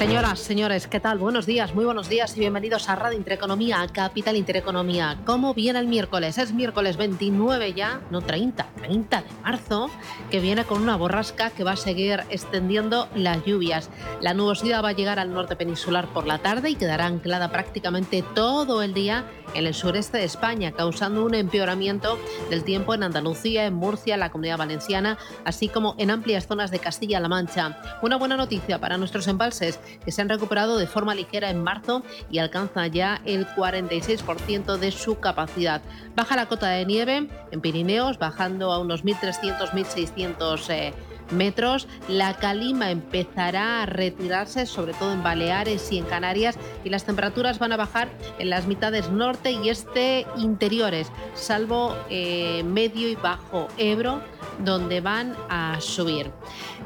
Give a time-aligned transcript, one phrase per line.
[0.00, 1.18] Señoras, señores, ¿qué tal?
[1.18, 5.18] Buenos días, muy buenos días y bienvenidos a Radio Intereconomía, Capital Intereconomía.
[5.26, 6.38] ¿Cómo viene el miércoles?
[6.38, 9.90] Es miércoles 29 ya, no 30, 30 de marzo,
[10.30, 13.90] que viene con una borrasca que va a seguir extendiendo las lluvias.
[14.22, 18.24] La nubosidad va a llegar al norte peninsular por la tarde y quedará anclada prácticamente
[18.34, 23.66] todo el día en el sureste de España, causando un empeoramiento del tiempo en Andalucía,
[23.66, 27.78] en Murcia, la Comunidad Valenciana, así como en amplias zonas de Castilla-La Mancha.
[28.00, 32.02] Una buena noticia para nuestros embalses, que se han recuperado de forma ligera en marzo
[32.30, 35.82] y alcanzan ya el 46% de su capacidad.
[36.14, 40.92] Baja la cota de nieve en Pirineos, bajando a unos 1.300-1.600
[41.32, 41.88] metros.
[42.08, 47.58] La calima empezará a retirarse, sobre todo en Baleares y en Canarias, y las temperaturas
[47.58, 53.68] van a bajar en las mitades norte y este interiores, salvo eh, medio y bajo
[53.78, 54.20] Ebro
[54.64, 56.30] donde van a subir.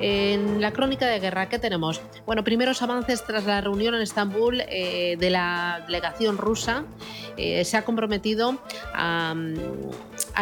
[0.00, 2.00] En la crónica de guerra, ¿qué tenemos?
[2.26, 6.84] Bueno, primeros avances tras la reunión en Estambul eh, de la delegación rusa.
[7.36, 8.58] Eh, se ha comprometido
[8.94, 9.34] a,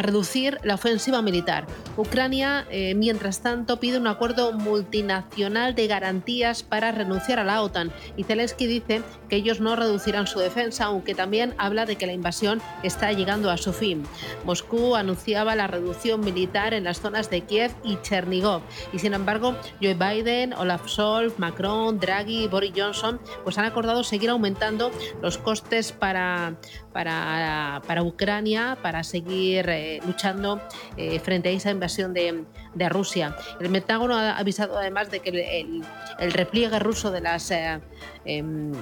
[0.00, 1.66] reducir la ofensiva militar.
[1.96, 7.92] Ucrania, eh, mientras tanto, pide un acuerdo multinacional de garantías para renunciar a la OTAN.
[8.16, 12.12] Y Zelensky dice que ellos no reducirán su defensa, aunque también habla de que la
[12.12, 14.04] invasión está llegando a su fin.
[14.44, 18.62] Moscú anunciaba la reducción militar en las zonas de Kiev y Chernigov.
[18.92, 24.30] Y sin embargo, Joe Biden, Olaf Scholz, Macron, Draghi Boris Johnson pues han acordado seguir
[24.30, 26.56] aumentando los costes para,
[26.92, 30.60] para, para Ucrania, para seguir eh, luchando
[30.96, 32.44] eh, frente a esa invasión de,
[32.74, 33.36] de, Rusia.
[33.60, 35.84] El Pentágono ha avisado además de que el,
[36.18, 37.50] el, repliegue ruso de las...
[37.50, 37.80] Eh,
[38.24, 38.72] em,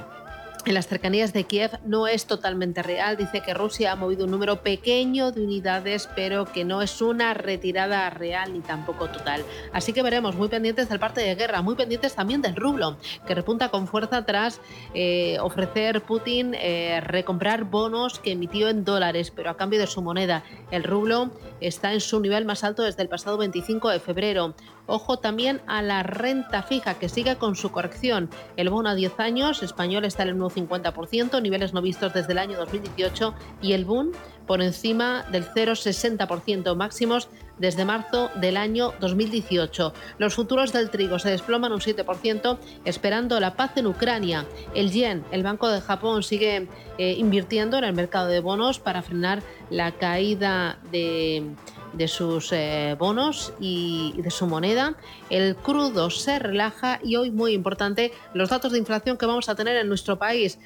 [0.68, 3.16] en las cercanías de Kiev no es totalmente real.
[3.16, 7.34] Dice que Rusia ha movido un número pequeño de unidades, pero que no es una
[7.34, 9.44] retirada real ni tampoco total.
[9.72, 13.34] Así que veremos, muy pendientes del parte de guerra, muy pendientes también del rublo, que
[13.34, 14.60] repunta con fuerza tras
[14.94, 20.02] eh, ofrecer Putin eh, recomprar bonos que emitió en dólares, pero a cambio de su
[20.02, 20.44] moneda.
[20.70, 24.54] El rublo está en su nivel más alto desde el pasado 25 de febrero.
[24.90, 28.28] Ojo también a la renta fija que sigue con su corrección.
[28.56, 32.38] El bono a 10 años español está en el 1,50%, niveles no vistos desde el
[32.38, 34.10] año 2018 y el boom
[34.48, 39.92] por encima del 0,60% máximos desde marzo del año 2018.
[40.18, 44.44] Los futuros del trigo se desploman un 7% esperando la paz en Ucrania.
[44.74, 46.66] El yen, el Banco de Japón, sigue
[46.98, 49.40] eh, invirtiendo en el mercado de bonos para frenar
[49.70, 51.54] la caída de
[51.92, 54.96] de sus eh, bonos y de su moneda.
[55.28, 59.54] El crudo se relaja y hoy, muy importante, los datos de inflación que vamos a
[59.54, 60.58] tener en nuestro país.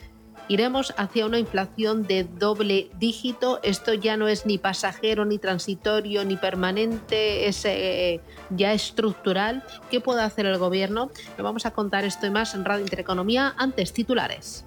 [0.46, 3.60] Iremos hacia una inflación de doble dígito.
[3.62, 8.20] Esto ya no es ni pasajero, ni transitorio, ni permanente, es eh,
[8.50, 9.64] ya estructural.
[9.90, 11.10] ¿Qué puede hacer el gobierno?
[11.38, 14.66] Le vamos a contar esto y más en Radio Intereconomía antes titulares.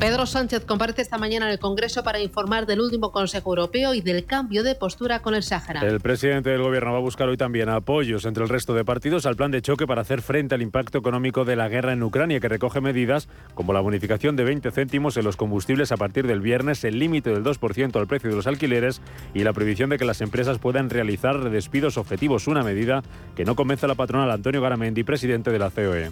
[0.00, 4.00] Pedro Sánchez comparece esta mañana en el Congreso para informar del último Consejo Europeo y
[4.00, 5.82] del cambio de postura con el Sáhara.
[5.82, 9.26] El presidente del Gobierno va a buscar hoy también apoyos entre el resto de partidos
[9.26, 12.40] al plan de choque para hacer frente al impacto económico de la guerra en Ucrania,
[12.40, 16.40] que recoge medidas como la bonificación de 20 céntimos en los combustibles a partir del
[16.40, 19.02] viernes, el límite del 2% al precio de los alquileres
[19.34, 23.02] y la prohibición de que las empresas puedan realizar despidos objetivos, una medida
[23.36, 26.10] que no convence a la patronal Antonio Garamendi, presidente de la COE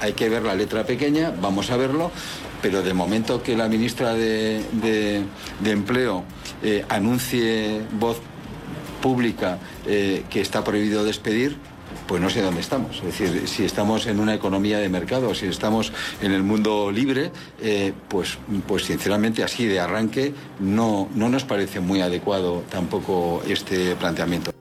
[0.00, 2.10] hay que ver la letra pequeña, vamos a verlo,
[2.62, 5.24] pero de momento que la ministra de,
[5.64, 6.24] Empleo
[6.62, 8.18] eh, anuncie voz
[9.00, 11.56] pública eh, que está prohibido despedir,
[12.06, 12.96] pues no sé dónde estamos.
[12.96, 17.30] Es decir, si estamos en una economía de mercado, si estamos en el mundo libre,
[17.62, 23.94] eh, pues, pues sinceramente así de arranque no, no nos parece muy adecuado tampoco este
[23.96, 24.59] planteamiento.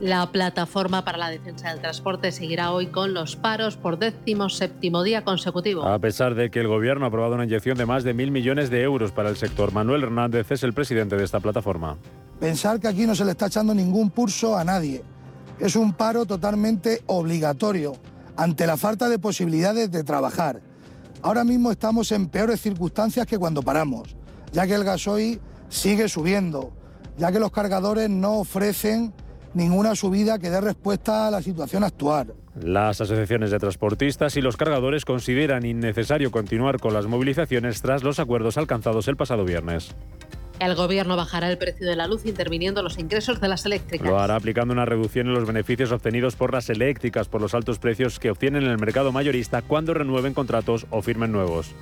[0.00, 5.02] La plataforma para la defensa del transporte seguirá hoy con los paros por décimo séptimo
[5.02, 5.86] día consecutivo.
[5.86, 8.68] A pesar de que el gobierno ha aprobado una inyección de más de mil millones
[8.68, 11.96] de euros para el sector, Manuel Hernández es el presidente de esta plataforma.
[12.38, 15.02] Pensar que aquí no se le está echando ningún pulso a nadie.
[15.58, 17.94] Es un paro totalmente obligatorio.
[18.36, 20.60] ante la falta de posibilidades de trabajar.
[21.22, 24.14] Ahora mismo estamos en peores circunstancias que cuando paramos,
[24.52, 25.40] ya que el gasoil
[25.70, 26.70] sigue subiendo,
[27.16, 29.14] ya que los cargadores no ofrecen
[29.56, 32.34] ninguna subida que dé respuesta a la situación actual.
[32.60, 38.20] Las asociaciones de transportistas y los cargadores consideran innecesario continuar con las movilizaciones tras los
[38.20, 39.96] acuerdos alcanzados el pasado viernes.
[40.60, 44.06] El gobierno bajará el precio de la luz interviniendo los ingresos de las eléctricas.
[44.06, 47.78] Lo hará aplicando una reducción en los beneficios obtenidos por las eléctricas por los altos
[47.78, 51.74] precios que obtienen en el mercado mayorista cuando renueven contratos o firmen nuevos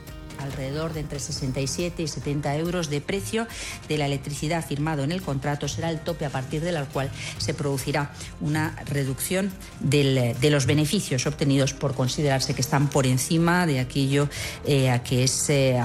[0.44, 3.46] alrededor de entre 67 y 70 euros de precio
[3.88, 7.54] de la electricidad firmado en el contrato será el tope a partir del cual se
[7.54, 9.50] producirá una reducción
[9.80, 14.28] de los beneficios obtenidos por considerarse que están por encima de aquello
[14.66, 15.80] eh, que es eh,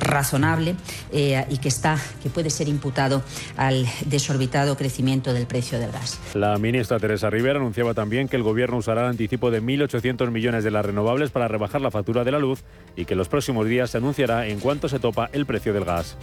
[0.00, 0.74] razonable
[1.12, 3.22] eh, y que está que puede ser imputado
[3.56, 6.18] al desorbitado crecimiento del precio del gas.
[6.34, 10.64] La ministra Teresa Rivera anunciaba también que el gobierno usará el anticipo de 1.800 millones
[10.64, 12.62] de las renovables para rebajar la factura de la luz
[12.96, 16.16] y que los próximos días se anunciará en cuanto se topa el precio del gas.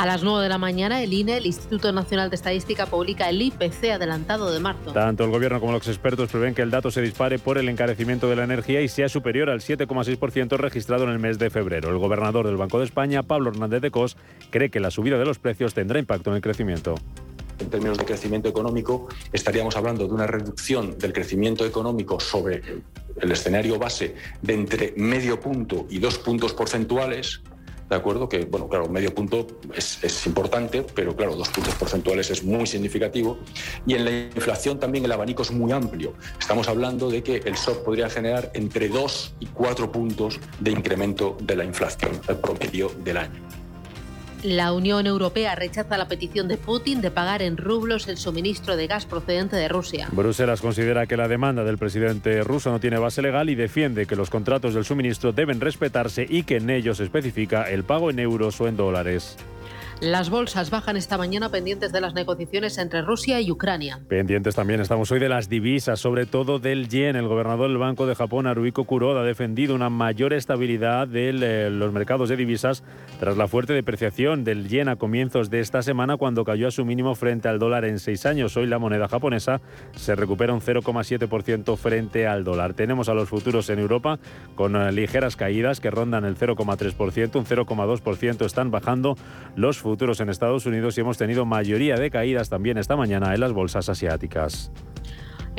[0.00, 3.42] A las 9 de la mañana, el INE, el Instituto Nacional de Estadística, publica el
[3.42, 4.92] IPC adelantado de marzo.
[4.92, 8.26] Tanto el Gobierno como los expertos prevén que el dato se dispare por el encarecimiento
[8.30, 11.90] de la energía y sea superior al 7,6% registrado en el mes de febrero.
[11.90, 14.16] El gobernador del Banco de España, Pablo Hernández de Cos,
[14.48, 16.94] cree que la subida de los precios tendrá impacto en el crecimiento
[17.60, 22.62] en términos de crecimiento económico, estaríamos hablando de una reducción del crecimiento económico sobre
[23.20, 27.42] el escenario base de entre medio punto y dos puntos porcentuales,
[27.88, 28.28] ¿de acuerdo?
[28.28, 33.38] Que, bueno, claro, medio punto es, importante, pero claro, dos puntos porcentuales es muy significativo.
[33.86, 36.14] Y en la inflación también el abanico es muy amplio.
[36.38, 41.36] Estamos hablando de que el SOC podría generar entre dos y cuatro puntos de incremento
[41.42, 43.59] de la inflación al promedio del año.
[44.42, 48.86] La Unión Europea rechaza la petición de Putin de pagar en rublos el suministro de
[48.86, 50.08] gas procedente de Rusia.
[50.12, 54.16] Bruselas considera que la demanda del presidente ruso no tiene base legal y defiende que
[54.16, 58.18] los contratos del suministro deben respetarse y que en ellos se especifica el pago en
[58.18, 59.36] euros o en dólares.
[60.00, 64.00] Las bolsas bajan esta mañana pendientes de las negociaciones entre Rusia y Ucrania.
[64.08, 67.16] Pendientes también estamos hoy de las divisas, sobre todo del yen.
[67.16, 71.68] El gobernador del Banco de Japón, Haruhiko Kuroda, ha defendido una mayor estabilidad de eh,
[71.68, 72.82] los mercados de divisas
[73.18, 76.86] tras la fuerte depreciación del yen a comienzos de esta semana cuando cayó a su
[76.86, 78.56] mínimo frente al dólar en seis años.
[78.56, 79.60] Hoy la moneda japonesa
[79.96, 82.72] se recupera un 0,7% frente al dólar.
[82.72, 84.18] Tenemos a los futuros en Europa
[84.54, 89.18] con eh, ligeras caídas que rondan el 0,3%, un 0,2% están bajando
[89.56, 93.34] los futuros futuros en Estados Unidos y hemos tenido mayoría de caídas también esta mañana
[93.34, 94.70] en las bolsas asiáticas.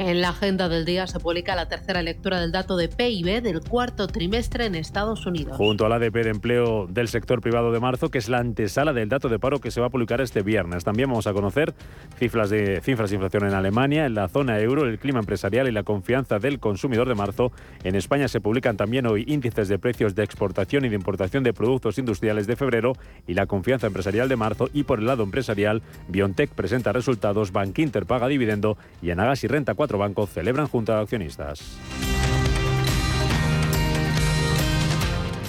[0.03, 3.61] En la agenda del día se publica la tercera lectura del dato de PIB del
[3.61, 5.55] cuarto trimestre en Estados Unidos.
[5.55, 9.09] Junto al ADP de empleo del sector privado de marzo, que es la antesala del
[9.09, 10.83] dato de paro que se va a publicar este viernes.
[10.83, 11.75] También vamos a conocer
[12.17, 15.71] cifras de, cifras de inflación en Alemania, en la zona euro, el clima empresarial y
[15.71, 17.51] la confianza del consumidor de marzo.
[17.83, 21.53] En España se publican también hoy índices de precios de exportación y de importación de
[21.53, 22.93] productos industriales de febrero
[23.27, 24.67] y la confianza empresarial de marzo.
[24.73, 29.47] Y por el lado empresarial, Biontech presenta resultados, Bankinter paga dividendo y en Agas y
[29.47, 31.59] Renta cuatro bancos celebran junta de accionistas.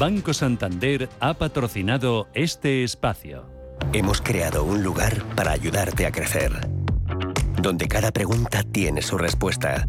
[0.01, 3.47] Banco Santander ha patrocinado este espacio.
[3.93, 6.51] Hemos creado un lugar para ayudarte a crecer,
[7.61, 9.87] donde cada pregunta tiene su respuesta,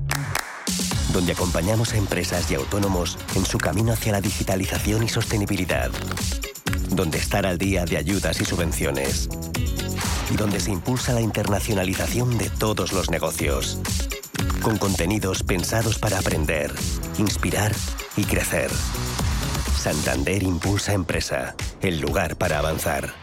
[1.14, 5.90] donde acompañamos a empresas y autónomos en su camino hacia la digitalización y sostenibilidad,
[6.92, 9.30] donde estar al día de ayudas y subvenciones,
[10.32, 13.80] y donde se impulsa la internacionalización de todos los negocios
[14.64, 16.74] con contenidos pensados para aprender,
[17.20, 17.74] inspirar
[18.16, 18.72] y crecer.
[19.78, 23.23] Santander Impulsa Empresa, el lugar para avanzar.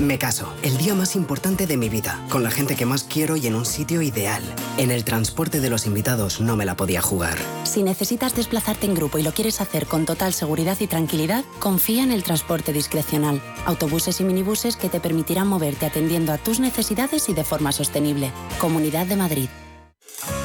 [0.00, 3.36] Me caso, el día más importante de mi vida, con la gente que más quiero
[3.36, 4.42] y en un sitio ideal.
[4.76, 7.36] En el transporte de los invitados no me la podía jugar.
[7.64, 12.04] Si necesitas desplazarte en grupo y lo quieres hacer con total seguridad y tranquilidad, confía
[12.04, 13.42] en el transporte discrecional.
[13.66, 18.30] Autobuses y minibuses que te permitirán moverte atendiendo a tus necesidades y de forma sostenible.
[18.60, 19.48] Comunidad de Madrid.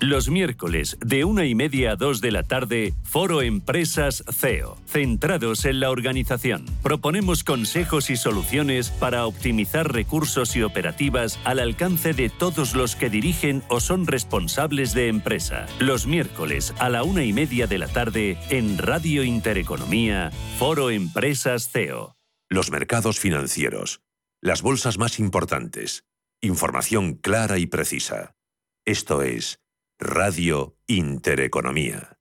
[0.00, 5.64] Los miércoles de una y media a dos de la tarde, Foro Empresas CEO, centrados
[5.64, 6.66] en la organización.
[6.84, 13.10] Proponemos consejos y soluciones para optimizar recursos y operativas al alcance de todos los que
[13.10, 15.66] dirigen o son responsables de empresa.
[15.80, 21.70] Los miércoles a la una y media de la tarde en Radio Intereconomía, Foro Empresas
[21.72, 22.14] CEO.
[22.48, 24.00] Los mercados financieros.
[24.40, 26.04] Las bolsas más importantes.
[26.40, 28.36] Información clara y precisa.
[28.84, 29.58] Esto es
[30.00, 32.20] Radio Intereconomía.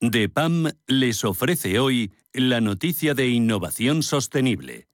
[0.00, 4.88] DEPAM les ofrece hoy la noticia de innovación sostenible.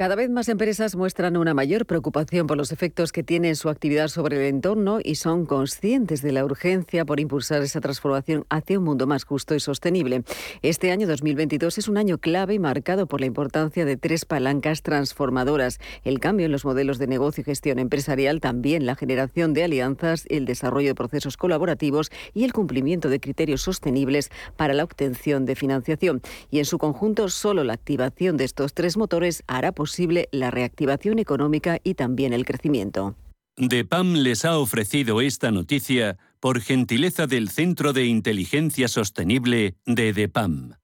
[0.00, 4.08] Cada vez más empresas muestran una mayor preocupación por los efectos que tiene su actividad
[4.08, 8.86] sobre el entorno y son conscientes de la urgencia por impulsar esa transformación hacia un
[8.86, 10.22] mundo más justo y sostenible.
[10.62, 14.80] Este año 2022 es un año clave y marcado por la importancia de tres palancas
[14.80, 19.64] transformadoras, el cambio en los modelos de negocio y gestión empresarial, también la generación de
[19.64, 25.44] alianzas, el desarrollo de procesos colaborativos y el cumplimiento de criterios sostenibles para la obtención
[25.44, 26.22] de financiación.
[26.50, 29.89] Y en su conjunto, solo la activación de estos tres motores hará posible
[30.32, 33.16] la reactivación económica y también el crecimiento.
[33.56, 40.74] DEPAM les ha ofrecido esta noticia por gentileza del Centro de Inteligencia Sostenible de DEPAM.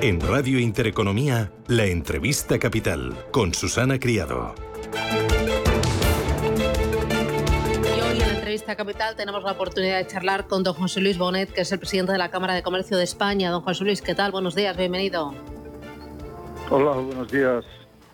[0.00, 4.54] En Radio Intereconomía, la entrevista capital con Susana Criado.
[8.70, 11.78] Esta capital tenemos la oportunidad de charlar con don José Luis Bonet, que es el
[11.78, 13.50] presidente de la Cámara de Comercio de España.
[13.50, 14.30] Don José Luis, ¿qué tal?
[14.30, 15.32] Buenos días, bienvenido.
[16.68, 17.64] Hola, buenos días.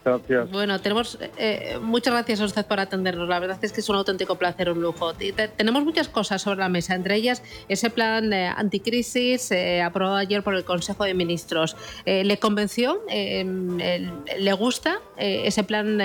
[0.04, 0.50] Gracias.
[0.50, 3.26] Bueno, tenemos eh, muchas gracias a usted por atendernos.
[3.26, 5.14] La verdad es que es un auténtico placer, un lujo.
[5.14, 10.42] tenemos muchas cosas sobre la mesa, entre ellas ese plan eh, anticrisis eh, aprobado ayer
[10.42, 11.76] por el Consejo de Ministros.
[12.04, 13.00] ¿Le convenció?
[13.08, 15.98] ¿Le gusta ese plan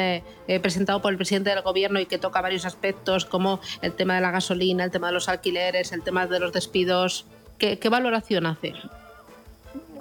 [0.61, 4.21] presentado por el presidente del Gobierno y que toca varios aspectos como el tema de
[4.21, 7.25] la gasolina, el tema de los alquileres, el tema de los despidos?
[7.57, 8.73] ¿Qué, qué valoración hace?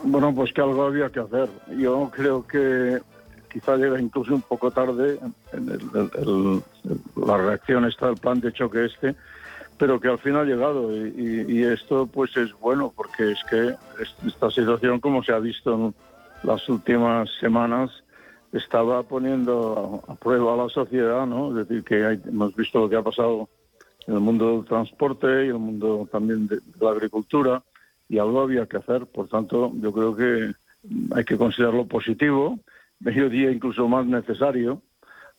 [0.04, 1.48] Bueno, pues que algo había que hacer.
[1.76, 3.00] Yo creo que
[3.58, 5.18] quizá llega incluso un poco tarde
[5.52, 6.62] en
[7.16, 9.16] la reacción está del plan de choque este,
[9.76, 13.74] pero que al fin ha llegado y, esto pues es bueno porque es que
[14.24, 15.94] esta situación como se ha visto en
[16.44, 17.90] las últimas semanas
[18.52, 21.50] estaba poniendo a prueba a la sociedad, ¿no?
[21.50, 23.48] Es decir, que hemos visto lo que ha pasado
[24.06, 27.62] en el mundo del transporte y el mundo también de la agricultura
[28.08, 29.06] y algo había que hacer.
[29.06, 30.52] Por tanto, yo creo que
[31.14, 32.58] hay que considerarlo positivo
[33.00, 34.82] mediodía incluso más necesario.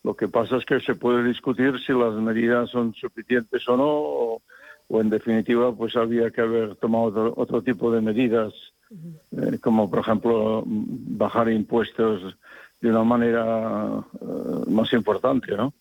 [0.04, 4.42] Lo que pasa es que se puede discutir si las medidas son suficientes o no,
[4.88, 8.54] o, en definitiva, pues había que haber tomado otro, tipo de medidas,
[8.92, 12.36] eh, como por ejemplo bajar impuestos
[12.82, 15.74] de una manera eh, más importante, ¿no?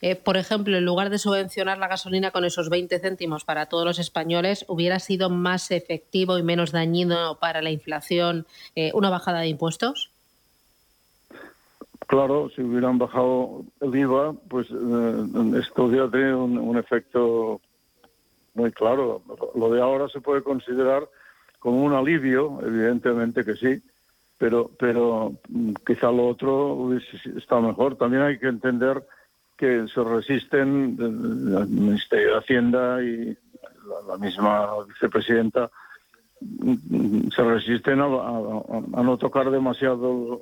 [0.00, 3.84] Eh, por ejemplo, en lugar de subvencionar la gasolina con esos 20 céntimos para todos
[3.84, 8.46] los españoles, ¿hubiera sido más efectivo y menos dañino para la inflación
[8.94, 10.12] una bajada de impuestos?
[12.08, 17.60] Claro, si hubieran bajado el IVA, pues eh, esto hubiera tenido un, efecto
[18.54, 19.20] muy claro.
[19.54, 21.06] Lo de ahora se puede considerar
[21.58, 23.82] como un alivio, evidentemente que sí,
[24.38, 26.96] pero, pero mm, quizá lo otro
[27.36, 27.96] está mejor.
[27.96, 29.04] También hay que entender
[29.58, 33.36] que se resisten el Ministerio de Hacienda y
[34.08, 35.70] la, misma vicepresidenta
[36.40, 40.40] mm, mm, se resisten a, a no tocar demasiado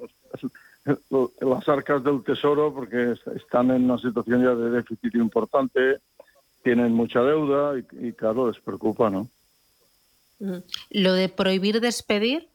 [1.40, 5.98] las arcas del Tesoro porque están en una situación ya de déficit importante,
[6.62, 9.28] tienen mucha deuda y, claro, les preocupa, ¿no?
[10.90, 12.48] Lo de prohibir despedir,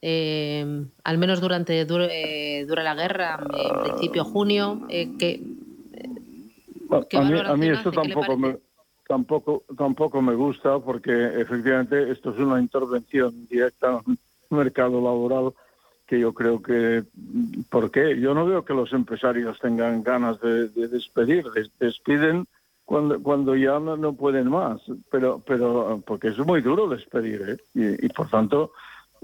[0.00, 5.42] eh, al menos durante dure, eh, la guerra, en principio junio, eh, que,
[6.90, 8.58] a, mí, esto tampoco me,
[9.06, 14.18] tampoco, tampoco me gusta porque efectivamente esto es una intervención directa en
[14.50, 15.52] el mercado laboral
[16.06, 17.04] que yo creo que,
[17.68, 18.18] ¿por qué?
[18.20, 21.44] Yo no veo que los empresarios tengan ganas de, despedir,
[21.80, 22.46] despiden
[22.84, 27.98] cuando, cuando ya no, pueden más, pero, pero porque es muy duro despedir, ¿eh?
[28.00, 28.70] y, por tanto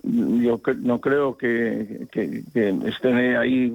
[0.02, 2.44] yo no creo que, que,
[2.86, 3.72] estén ahí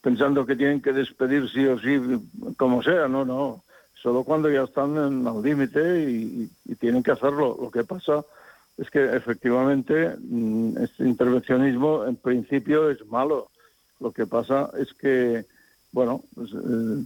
[0.00, 2.00] pensando que tienen que despedir sí o sí,
[2.56, 3.64] como sea, no, no,
[3.94, 7.56] solo cuando ya están en, al límite y, y, tienen que hacerlo.
[7.60, 8.24] Lo que pasa
[8.78, 13.50] es que efectivamente mm, este intervencionismo en principio es malo.
[14.00, 15.44] Lo que pasa es que,
[15.92, 17.04] bueno, pues, eh,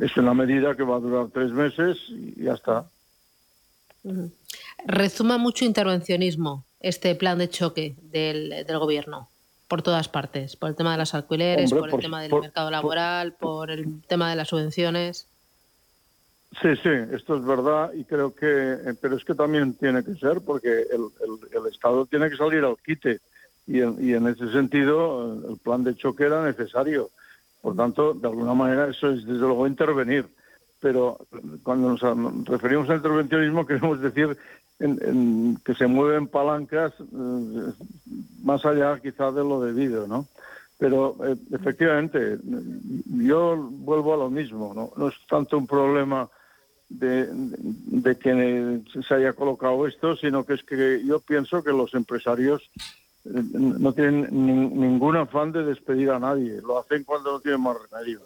[0.00, 2.86] es una medida que va a durar tres meses y ya está.
[4.86, 9.28] Rezuma mucho intervencionismo este plan de choque del, del, gobierno
[9.68, 13.34] por todas partes, por el tema de las alquileres, por el tema del mercado laboral,
[13.34, 15.29] por el tema de las subvenciones.
[16.52, 20.16] Sí, sí, esto es verdad y creo que, eh, pero es que también tiene que
[20.16, 21.06] ser porque el,
[21.52, 23.20] el, Estado tiene que salir al quite
[23.68, 27.10] y, y, en ese sentido el plan de choque era necesario.
[27.62, 30.26] Por tanto, de alguna manera eso es desde luego intervenir.
[30.80, 31.18] Pero
[31.62, 34.36] cuando nos referimos al intervencionismo queremos decir
[34.80, 37.72] en, que se mueven palancas eh,
[38.42, 40.26] más allá quizás de lo debido, ¿no?
[40.78, 44.90] Pero eh, efectivamente, yo vuelvo a lo mismo, ¿no?
[44.96, 46.28] No es tanto un problema
[46.90, 52.62] de, que se haya colocado esto, sino que es que yo pienso que los empresarios
[53.24, 57.76] eh, no tienen ningún afán de despedir a nadie, lo hacen cuando no tienen más
[57.90, 58.20] remedio.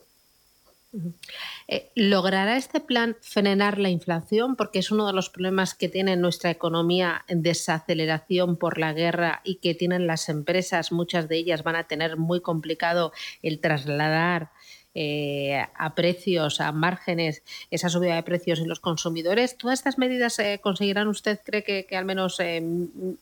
[1.66, 4.54] Eh, ¿Logrará este plan frenar la inflación?
[4.54, 9.40] Porque es uno de los problemas que tiene nuestra economía en desaceleración por la guerra
[9.44, 10.92] y que tienen las empresas.
[10.92, 14.50] Muchas de ellas van a tener muy complicado el trasladar
[14.96, 19.58] eh, a precios, a márgenes, esa subida de precios en los consumidores.
[19.58, 22.62] ¿Todas estas medidas eh, conseguirán usted, cree que, al menos eh,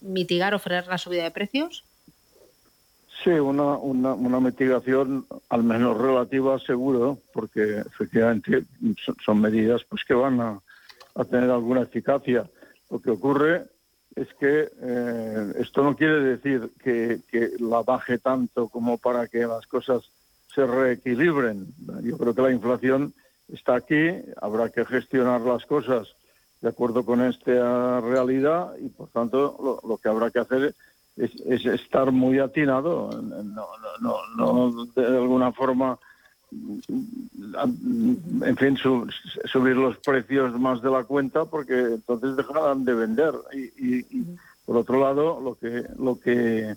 [0.02, 1.84] mitigar o frenar la subida de precios?
[3.24, 8.64] Sí, una, una, mitigación al menos relativa seguro, porque efectivamente
[9.24, 10.60] son, medidas pues que van a,
[11.30, 12.50] tener alguna eficacia.
[12.90, 13.64] Lo que ocurre
[14.14, 14.68] es que
[15.58, 17.20] esto no quiere decir que
[17.60, 20.10] la baje tanto como para que las cosas
[20.54, 21.66] se reequilibren.
[22.02, 23.14] Yo creo que la inflación
[23.48, 24.10] está aquí,
[24.40, 26.08] habrá que gestionar las cosas
[26.60, 30.74] de acuerdo con esta realidad y por tanto lo, que habrá que hacer
[31.16, 33.66] es, estar muy atinado, no,
[34.00, 35.98] no, no, de alguna forma,
[36.52, 44.18] en fin, subir los precios más de la cuenta porque entonces dejarán de vender y,
[44.18, 46.76] y por otro lado lo que lo que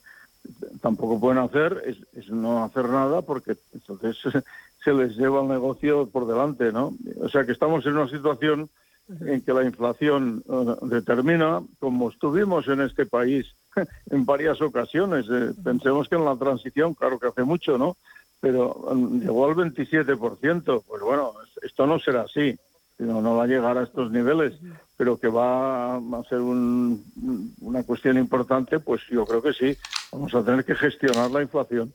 [0.81, 4.17] tampoco pueden hacer es, no hacer nada porque entonces
[4.83, 6.93] se les lleva el negocio por delante, ¿no?
[7.21, 8.69] O sea que estamos en una situación
[9.07, 13.45] en que la inflación eh, determina, como estuvimos en este país
[14.09, 17.97] en varias ocasiones, eh, pensemos que en la transición, claro que hace mucho, ¿no?
[18.39, 22.57] Pero mm, llegó al 27%, pues bueno, esto no será así
[22.97, 24.53] no, no va a llegar a estos niveles,
[24.97, 29.77] pero que va a ser una cuestión importante, pues yo creo que sí,
[30.11, 31.93] vamos a tener que gestionar la inflación.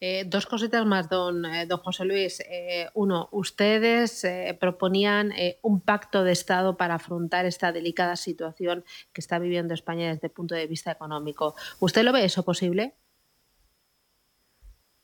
[0.00, 2.40] Eh, dos cositas más, don, eh, don José Luis.
[2.40, 4.26] Eh, uno, ustedes
[4.58, 10.28] proponían un pacto de Estado para afrontar esta delicada situación que está viviendo España desde
[10.28, 11.54] el punto de vista económico.
[11.80, 12.94] ¿Usted lo ve eso posible?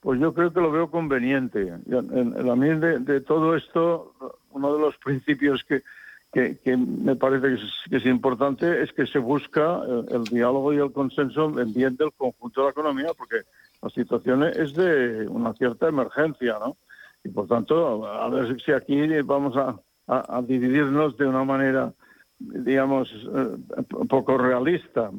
[0.00, 1.70] Pues yo creo que lo veo conveniente.
[1.72, 4.14] A mí de, todo esto,
[4.50, 5.83] uno de los principios que,
[6.32, 7.56] que, me parece
[7.88, 12.12] que es, importante es que se busca el, diálogo y el consenso en bien del
[12.12, 13.42] conjunto de la economía, porque
[13.82, 16.76] la situación es de una cierta emergencia, ¿no?
[17.24, 21.92] Y por tanto, a ver si aquí vamos a, a dividirnos de una manera,
[22.38, 25.10] digamos, eh, poco realista.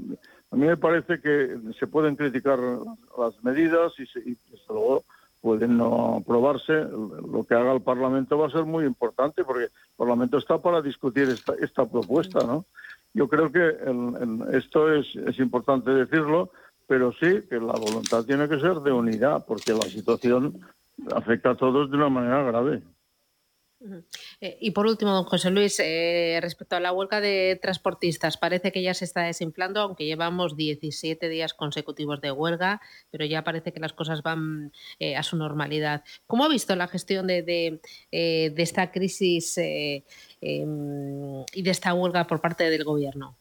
[0.51, 2.59] A mí me parece que se pueden criticar
[3.17, 4.37] las medidas y, y
[4.69, 5.03] luego
[5.47, 6.73] pueden no aprobarse.
[6.73, 10.81] Lo que haga el Parlamento va a ser muy importante porque el Parlamento está para
[10.81, 12.65] discutir esta, esta propuesta, ¿no?
[13.13, 13.65] Yo creo que
[14.51, 16.51] esto es, es importante decirlo,
[16.85, 20.59] pero sí que la voluntad tiene que ser de unidad porque la situación
[21.15, 22.83] afecta a todos de una manera grave.
[24.41, 28.71] Eh, y por último, don José Luis, eh, respecto a la huelga de transportistas, parece
[28.71, 33.73] que ya se está desinflando, aunque llevamos 17 días consecutivos de huelga, pero ya parece
[33.73, 36.03] que las cosas van eh, a su normalidad.
[36.25, 40.01] ¿Cómo ha visto la gestión de, de, esta crisis em,
[41.53, 43.37] y de esta huelga por parte del Gobierno?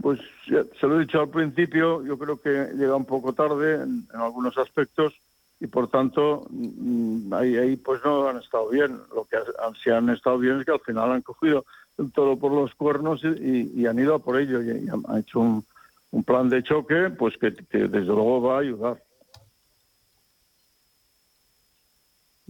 [0.00, 4.06] Pues se lo he dicho al principio, yo creo que llega un poco tarde en
[4.12, 5.14] algunos aspectos
[5.60, 8.98] y por tanto mm, ahí, ahí pues no han estado bien.
[9.14, 11.64] Lo que han, sí han estado bien es que al final han cogido
[11.98, 15.64] el toro por los cuernos y, han ido a por ello y, han hecho un,
[16.24, 19.02] plan de choque pues que, desde luego va a ayudar.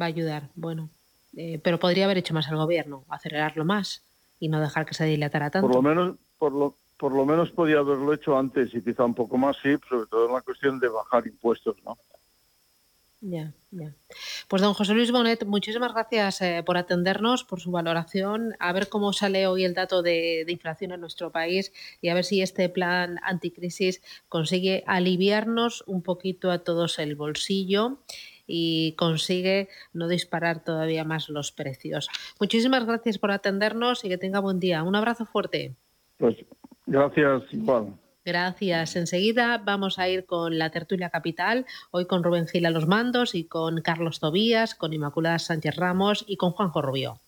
[0.01, 0.90] Va a ayudar, bueno.
[1.37, 4.03] Eh, pero podría haber hecho más el gobierno, acelerarlo más
[4.38, 5.67] y no dejar que se dilatara tanto.
[5.67, 9.14] Por lo menos, por lo, por lo menos podía haberlo hecho antes y quizá un
[9.14, 11.97] poco más, sí, sobre todo en la cuestión de bajar impuestos, ¿no?
[13.27, 13.95] Ya, ya.
[14.49, 18.91] Pues don José Luis Bonet, muchísimas gracias eh, por atendernos, por su valoración, a ver
[18.91, 22.69] cómo sale hoy el dato de, inflación en nuestro país y a ver si este
[22.69, 27.97] plan anticrisis consigue aliviarnos un poquito a todos el bolsillo
[28.47, 32.11] y consigue no disparar todavía más los precios.
[32.39, 34.83] Muchísimas gracias por atendernos y que tenga buen día.
[34.83, 35.75] Un abrazo fuerte.
[36.19, 36.37] Pues
[36.87, 37.95] gracias igual.
[38.25, 38.97] Gracias.
[38.97, 43.35] Enseguida vamos a ir con la tertulia capital, hoy con Rubén Gil a los mandos
[43.35, 47.21] y con Carlos Tobías, con Inmaculada Sánchez Ramos y con Juanjo Rubio.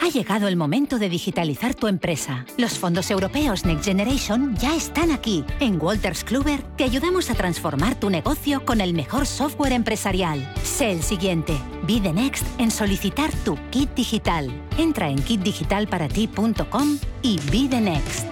[0.00, 2.46] Ha llegado el momento de digitalizar tu empresa.
[2.56, 5.44] Los fondos europeos Next Generation ya están aquí.
[5.60, 10.40] En Walters Kluber te ayudamos a transformar tu negocio con el mejor software empresarial.
[10.62, 11.58] Sé el siguiente.
[11.86, 14.50] Be the next en solicitar tu kit digital.
[14.78, 18.31] Entra en kitdigitalparati.com y be the next.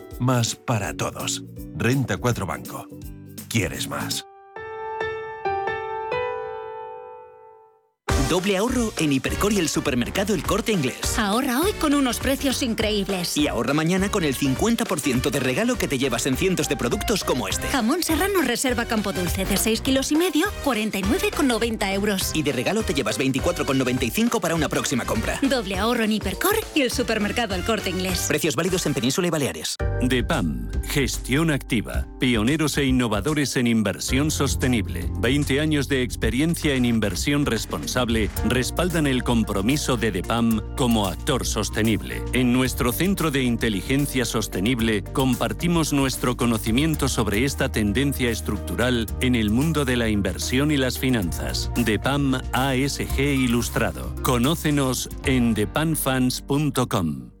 [0.21, 1.43] más para todos.
[1.75, 2.87] Renta 4 Banco.
[3.49, 4.25] ¿Quieres más?
[8.31, 11.19] Doble ahorro en Hipercor y el supermercado El Corte Inglés.
[11.19, 13.35] Ahorra hoy con unos precios increíbles.
[13.35, 17.25] Y ahorra mañana con el 50% de regalo que te llevas en cientos de productos
[17.25, 17.67] como este.
[17.67, 22.31] Jamón serrano reserva Campo Dulce de 6 kilos y medio, 49,90 euros.
[22.33, 25.37] Y de regalo te llevas 24,95 para una próxima compra.
[25.41, 28.27] Doble ahorro en Hipercor y el supermercado El Corte Inglés.
[28.29, 29.75] Precios válidos en Península y Baleares.
[30.03, 32.07] DEPAM, gestión activa.
[32.17, 35.09] Pioneros e innovadores en inversión sostenible.
[35.19, 42.23] 20 años de experiencia en inversión responsable respaldan el compromiso de DEPAM como actor sostenible.
[42.33, 49.49] En nuestro Centro de Inteligencia Sostenible compartimos nuestro conocimiento sobre esta tendencia estructural en el
[49.49, 51.71] mundo de la inversión y las finanzas.
[51.75, 54.13] DEPAM ASG Ilustrado.
[54.23, 57.40] Conócenos en depanfans.com.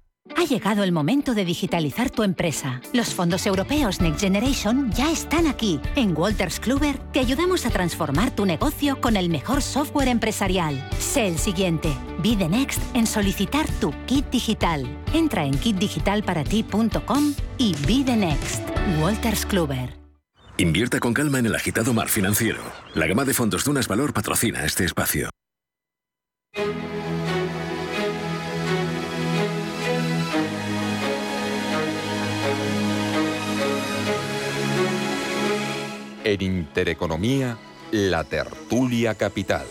[0.35, 2.81] Ha llegado el momento de digitalizar tu empresa.
[2.93, 5.79] Los fondos europeos Next Generation ya están aquí.
[5.95, 10.87] En Walters Kluber te ayudamos a transformar tu negocio con el mejor software empresarial.
[10.99, 11.95] Sé el siguiente.
[12.23, 14.85] Be the next en solicitar tu kit digital.
[15.13, 18.61] Entra en kitdigitalparati.com y be the next.
[18.99, 19.97] Walters Kluber.
[20.57, 22.61] Invierta con calma en el agitado mar financiero.
[22.93, 25.29] La gama de fondos Dunas Valor patrocina este espacio.
[36.23, 37.57] En Intereconomía,
[37.91, 39.65] la tertulia capital.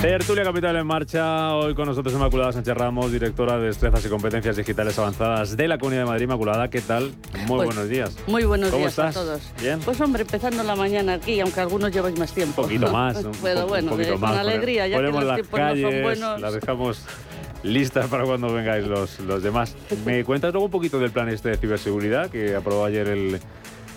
[0.00, 1.54] Tertulia Capital en marcha.
[1.54, 5.78] Hoy con nosotros Inmaculada Sánchez Ramos, directora de Destrezas y Competencias Digitales Avanzadas de la
[5.78, 6.24] Comunidad de Madrid.
[6.24, 7.12] Inmaculada, ¿qué tal?
[7.46, 8.16] Muy pues, buenos días.
[8.28, 9.16] Muy buenos ¿Cómo días estás?
[9.16, 9.40] a todos.
[9.60, 9.80] ¿Bien?
[9.80, 12.62] Pues hombre, empezando la mañana aquí, aunque algunos lleváis más tiempo.
[12.62, 13.16] Un poquito más.
[13.24, 14.38] Un Pero bueno, un poquito de- con más.
[14.38, 16.40] alegría, ya que Ponemos los las tiempos no son calles, buenos.
[16.40, 17.02] las dejamos
[17.62, 19.74] listas para cuando vengáis los, los demás.
[20.04, 23.40] ¿Me cuentas luego un poquito del plan este de ciberseguridad que aprobó ayer el,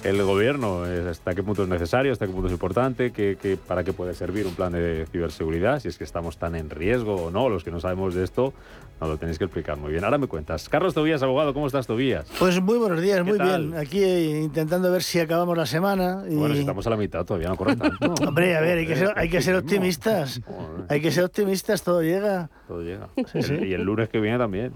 [0.04, 0.84] el gobierno?
[1.10, 2.12] ¿Hasta qué punto es necesario?
[2.12, 3.12] ¿Hasta qué punto es importante?
[3.12, 5.80] ¿Qué, qué- para qué puede servir un plan de ciberseguridad?
[5.80, 8.54] Si es que estamos tan en riesgo o no, los que no sabemos de esto,
[9.02, 10.04] No, lo tenéis que explicar muy bien.
[10.04, 10.68] Ahora me cuentas.
[10.68, 12.26] Carlos Tobías, abogado, ¿cómo estás, Tobías?
[12.38, 13.68] Pues muy buenos días, ¿Qué muy tal?
[13.68, 13.78] bien.
[13.80, 16.24] Aquí eh, intentando ver si acabamos la semana.
[16.30, 16.36] Y...
[16.36, 18.14] Bueno, si estamos a la mitad, todavía no corre tanto.
[18.28, 20.42] Hombre, a ver, hay que ser, hay que ser optimistas.
[20.92, 22.50] Hay que ser optimistas, todo llega.
[22.68, 23.10] Todo llega.
[23.32, 23.54] Sí, sí.
[23.54, 24.72] El- Y el lunes que viene también.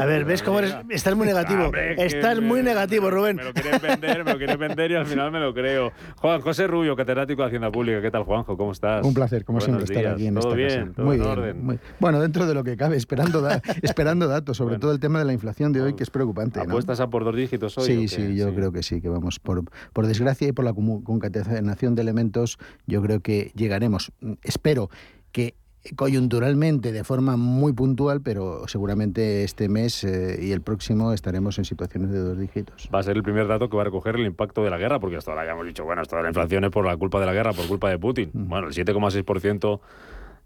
[0.00, 0.74] A ver, ¿ves cómo eres?
[0.88, 1.64] Estás muy negativo.
[1.66, 3.36] Hombre, Estás me- muy negativo, Rubén.
[3.36, 5.92] Me lo quieres vender, me lo quieres vender y al final me lo creo.
[6.16, 8.00] Juan José Rubio, catedrático de Hacienda Pública.
[8.00, 8.56] ¿Qué tal, Juanjo?
[8.56, 9.04] ¿Cómo estás?
[9.04, 10.14] Un placer, como Buenos siempre, estar días.
[10.14, 10.80] aquí en ¿Todo esta bien?
[10.86, 10.92] casa.
[10.96, 11.30] ¿Todo muy en bien.
[11.38, 11.64] orden?
[11.66, 15.18] muy- Bueno, dentro de lo que cabe, esperando, da- esperando datos, sobre todo el tema
[15.18, 16.58] de la inflación de hoy, que es preocupante.
[16.60, 16.64] ¿no?
[16.64, 17.86] ¿Apuestas a por dos dígitos hoy?
[17.86, 21.94] Sí, sí, yo creo que sí, que vamos, por, por desgracia y por la concatenación
[21.94, 24.12] de elementos, yo creo que llegaremos.
[24.42, 24.90] Espero
[25.32, 25.54] que
[25.96, 31.64] coyunturalmente, de forma muy puntual, pero seguramente este mes eh, y el próximo estaremos en
[31.64, 32.88] situaciones de dos dígitos.
[32.92, 34.98] Va a ser el primer dato que va a recoger el impacto de la guerra,
[34.98, 37.26] porque hasta ahora ya hemos dicho, bueno, de la inflación es por la culpa de
[37.26, 38.30] la guerra, por culpa de Putin.
[38.32, 39.80] Bueno, el 7,6%,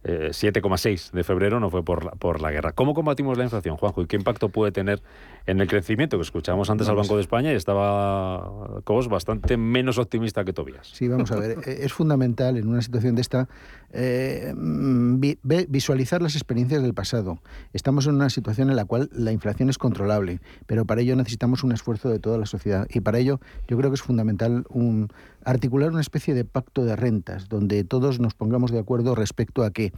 [0.05, 2.73] eh, 7,6% de febrero no fue por la, por la guerra.
[2.73, 4.03] ¿Cómo combatimos la inflación, Juanjo?
[4.03, 5.03] ¿Y qué impacto puede tener
[5.47, 6.17] en el crecimiento?
[6.17, 6.97] Que escuchamos antes al.
[6.97, 10.89] Banco de España y estaba Cos bastante menos optimista que Tobías.
[10.93, 11.59] Sí, vamos a ver.
[11.67, 13.49] eh, Es fundamental en una situación de esta
[13.93, 15.39] eh, vi-
[15.69, 17.39] visualizar las experiencias del pasado.
[17.73, 21.63] Estamos en una situación en la cual la inflación es controlable, pero para ello necesitamos
[21.65, 22.87] un esfuerzo de toda la sociedad.
[22.91, 25.09] Y para ello yo creo que es fundamental un,
[25.45, 29.71] articular una especie de pacto de rentas, donde todos nos pongamos de acuerdo respecto a
[29.71, 29.93] que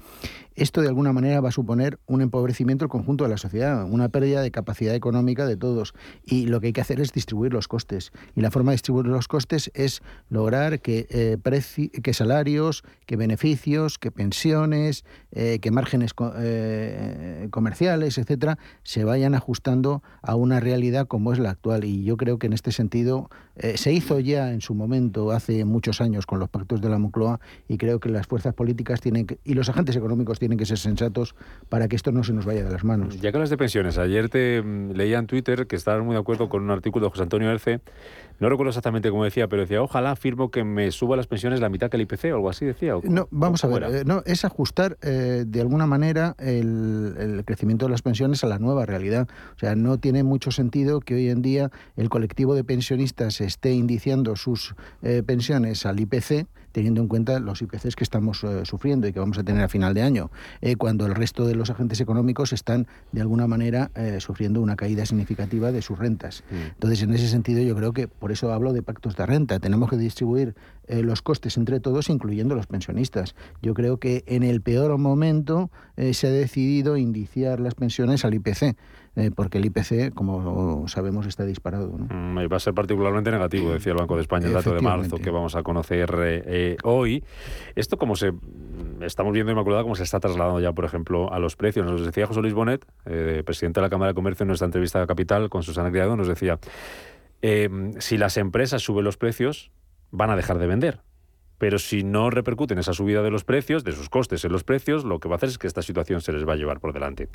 [0.57, 4.09] esto de alguna manera va a suponer un empobrecimiento del conjunto de la sociedad, una
[4.09, 5.95] pérdida de capacidad económica de todos.
[6.25, 8.13] Y lo que hay que hacer es distribuir los costes.
[8.37, 11.39] Y la forma de distribuir los costes es lograr que, eh,
[12.03, 20.03] que salarios, que beneficios, que pensiones, eh, que márgenes eh, comerciales, etcétera, se vayan ajustando
[20.23, 21.85] a una realidad como es la actual.
[21.85, 23.29] Y yo creo que en este sentido
[23.77, 27.41] se hizo ya en su momento, hace muchos años, con los pactos de la Moncloa,
[27.69, 30.79] y creo que las fuerzas políticas tienen que, y los agentes económicos tienen que ser
[30.79, 31.35] sensatos
[31.69, 33.21] para que esto no se nos vaya de las manos.
[33.21, 36.21] Ya que hablas de pensiones, ayer te mm, leía en Twitter que estaban muy de
[36.21, 37.81] acuerdo con un artículo de José Antonio Erce.
[38.41, 41.69] No recuerdo exactamente cómo decía, pero decía, ojalá firmo que me suba las pensiones la
[41.69, 42.97] mitad que el IPC o algo así decía.
[42.97, 47.15] ¿o cómo- No, vamos a ver, eh, no, es ajustar eh, de alguna manera el,
[47.19, 49.29] el crecimiento de las pensiones a la nueva realidad.
[49.55, 53.73] O sea, no tiene mucho sentido que hoy en día el colectivo de pensionistas esté
[53.73, 59.07] indiciando sus eh, pensiones al IPC, teniendo en cuenta los IPCs que estamos eh, sufriendo
[59.07, 61.71] y que vamos a tener a final de año, eh, cuando el resto de los
[61.71, 66.43] agentes económicos están de alguna manera eh, sufriendo una caída significativa de sus rentas.
[66.51, 69.61] Entonces, en ese sentido, yo creo que por eso hablo de pactos de renta.
[69.61, 70.55] Tenemos que distribuir
[70.89, 73.35] los costes entre todos, incluyendo los pensionistas.
[73.63, 75.71] Yo creo que en el peor momento
[76.13, 78.77] se ha decidido indiciar las pensiones al IPC,
[79.17, 81.97] eh, porque el IPC, como sabemos, está disparado.
[81.97, 82.07] ¿no?
[82.11, 84.81] Mm, y va a ser particularmente negativo, decía el Banco de España, el dato de
[84.81, 87.23] marzo que vamos a conocer eh, eh, hoy.
[87.77, 88.33] Esto como se
[89.03, 91.87] estamos viendo Inmaculada cómo se está trasladando ya, por ejemplo, a los precios.
[91.87, 95.01] Nos decía José Luis Bonet, eh, presidente de la Cámara de Comercio, en nuestra entrevista
[95.01, 96.59] a Capital con Susana Criado, nos decía,
[97.99, 99.71] si las empresas suben los precios,
[100.11, 101.01] van a dejar de vender.
[101.59, 105.05] Pero si no repercuten esa subida de los precios, de sus costes en los precios,
[105.05, 106.93] lo que va a hacer es que esta situación se les va a llevar por
[106.93, 107.29] delante.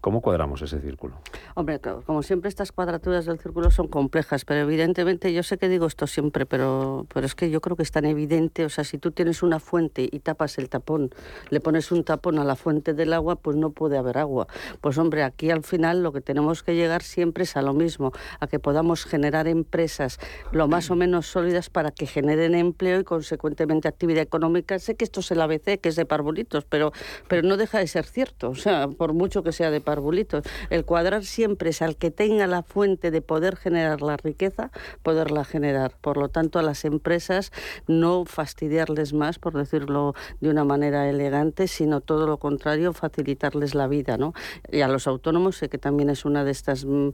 [0.00, 1.16] ¿Cómo cuadramos ese círculo?
[1.54, 5.68] Hombre, co- como siempre estas cuadraturas del círculo son complejas, pero evidentemente yo sé que
[5.68, 8.82] digo esto siempre, pero, pero es que yo creo que es tan evidente, o sea,
[8.84, 11.10] si tú tienes una fuente y tapas el tapón,
[11.50, 14.46] le pones un tapón a la fuente del agua, pues no puede haber agua.
[14.80, 18.12] Pues hombre, aquí al final lo que tenemos que llegar siempre es a lo mismo,
[18.40, 20.18] a que podamos generar empresas
[20.50, 24.78] lo más o menos sólidas para que generen empleo y consecuentemente actividad económica.
[24.78, 26.90] Sé que esto es el ABC, que es de parvulitos, pero,
[27.28, 30.44] pero no deja de ser cierto, o sea, por mucho que sea de parvulitos.
[30.70, 34.70] El cuadrar siempre es al que tenga la fuente de poder generar la riqueza,
[35.02, 35.90] poderla generar.
[36.00, 37.50] Por lo tanto, a las empresas
[37.88, 43.88] no fastidiarles más, por decirlo de una manera elegante, sino todo lo contrario, facilitarles la
[43.88, 44.16] vida.
[44.16, 44.32] ¿no?
[44.70, 47.08] Y a los autónomos, sé que también es una de estas mm,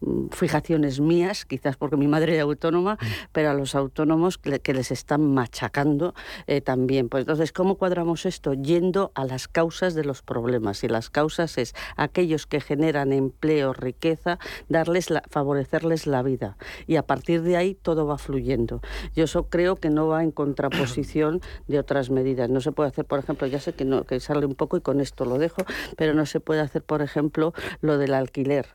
[0.00, 2.98] mm, fijaciones mías, quizás porque mi madre era autónoma,
[3.32, 6.14] pero a los autónomos que, le- que les están machacando
[6.46, 7.08] eh, también.
[7.08, 8.52] Pues entonces, ¿cómo cuadramos esto?
[8.52, 10.84] Yendo a las causas de los problemas.
[10.84, 11.74] Y las causas es
[12.18, 16.56] aquellos que generan empleo, riqueza, darles la- favorecerles la vida.
[16.88, 18.80] Y a partir de ahí todo va fluyendo.
[19.14, 22.50] Yo eso creo que no va en contraposición de otras medidas.
[22.50, 24.80] No se puede hacer, por ejemplo, ya sé que, no, que sale un poco y
[24.80, 25.62] con esto lo dejo,
[25.96, 27.52] pero no se puede hacer, por ejemplo,
[27.82, 28.66] lo del alquiler.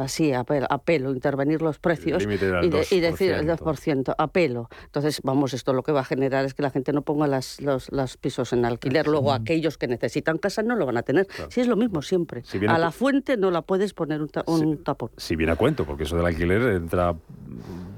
[0.00, 3.58] Así, a pelo, a pelo, intervenir los precios y, de- y decir el 2%.
[3.58, 4.68] 2%, a pelo.
[4.86, 7.60] Entonces, vamos, esto lo que va a generar es que la gente no ponga las,
[7.60, 9.06] los, los pisos en alquiler.
[9.06, 11.26] Luego, aquellos que necesitan casa no lo van a tener.
[11.48, 12.42] Si es lo mismo siempre.
[12.44, 15.10] Si a a la fuente no la puedes poner un, ta- un tapón.
[15.16, 17.14] Si viene a cuento, porque eso del alquiler entra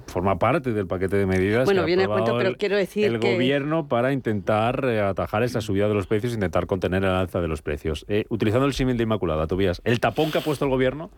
[0.07, 2.77] forma parte del paquete de medidas Bueno, que ha viene a cuento, pero el- quiero
[2.77, 7.03] decir el que- gobierno para intentar eh, atajar esa subida de los precios, intentar contener
[7.05, 8.05] el alza de los precios.
[8.09, 11.11] Eh, utilizando el símil de Inmaculada, Tobías, el tapón que ha puesto el gobierno,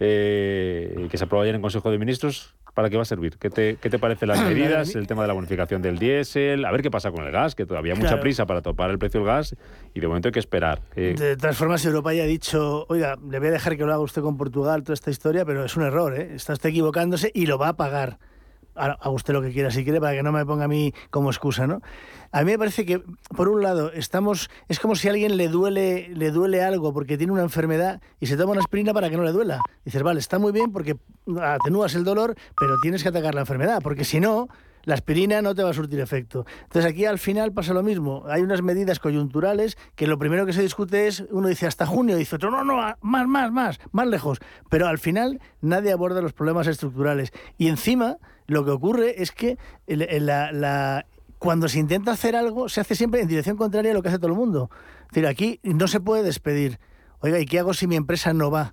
[0.00, 3.36] eh, que se aprobó ayer en Consejo de Ministros, ¿para qué va a servir?
[3.38, 4.94] ¿Qué te, qué te parecen las medidas?
[4.94, 7.66] El tema de la bonificación del diésel, a ver qué pasa con el gas, que
[7.66, 8.22] todavía hay mucha Claro.
[8.22, 9.56] prisa para topar el precio del gas
[9.94, 10.80] y de momento hay que esperar.
[10.96, 13.92] Eh, De todas formas, Europa ya ha dicho, oiga, le voy a dejar que lo
[13.92, 16.30] haga usted con Portugal, toda esta historia, pero es un error, ¿eh?
[16.34, 18.18] Está usted equivocándose y lo va a pagar.
[18.78, 21.30] Haga usted lo que quiera si quiere para que no me ponga a mí como
[21.30, 21.80] excusa, ¿no?
[22.30, 23.02] A mí me parece que,
[23.36, 24.50] por un lado, estamos.
[24.68, 28.26] Es como si a alguien le duele, le duele algo porque tiene una enfermedad y
[28.26, 29.60] se toma una aspirina para que no le duela.
[29.84, 30.96] Dices, vale, está muy bien porque
[31.40, 34.48] atenúas el dolor, pero tienes que atacar la enfermedad, porque si no,
[34.88, 36.46] la aspirina no te va a surtir efecto.
[36.62, 38.24] Entonces aquí al final pasa lo mismo.
[38.26, 42.16] Hay unas medidas coyunturales que lo primero que se discute es, uno dice hasta junio,
[42.16, 44.38] dice otro, no, no, más, más, más, más lejos.
[44.70, 47.32] Pero al final nadie aborda los problemas estructurales.
[47.58, 49.58] Y encima lo que ocurre es que
[51.38, 54.18] cuando se intenta hacer algo se hace siempre en dirección contraria a lo que hace
[54.18, 54.70] todo el mundo.
[55.02, 56.78] Es decir, aquí no se puede despedir.
[57.20, 58.72] Oiga, ¿y qué hago si mi empresa no va?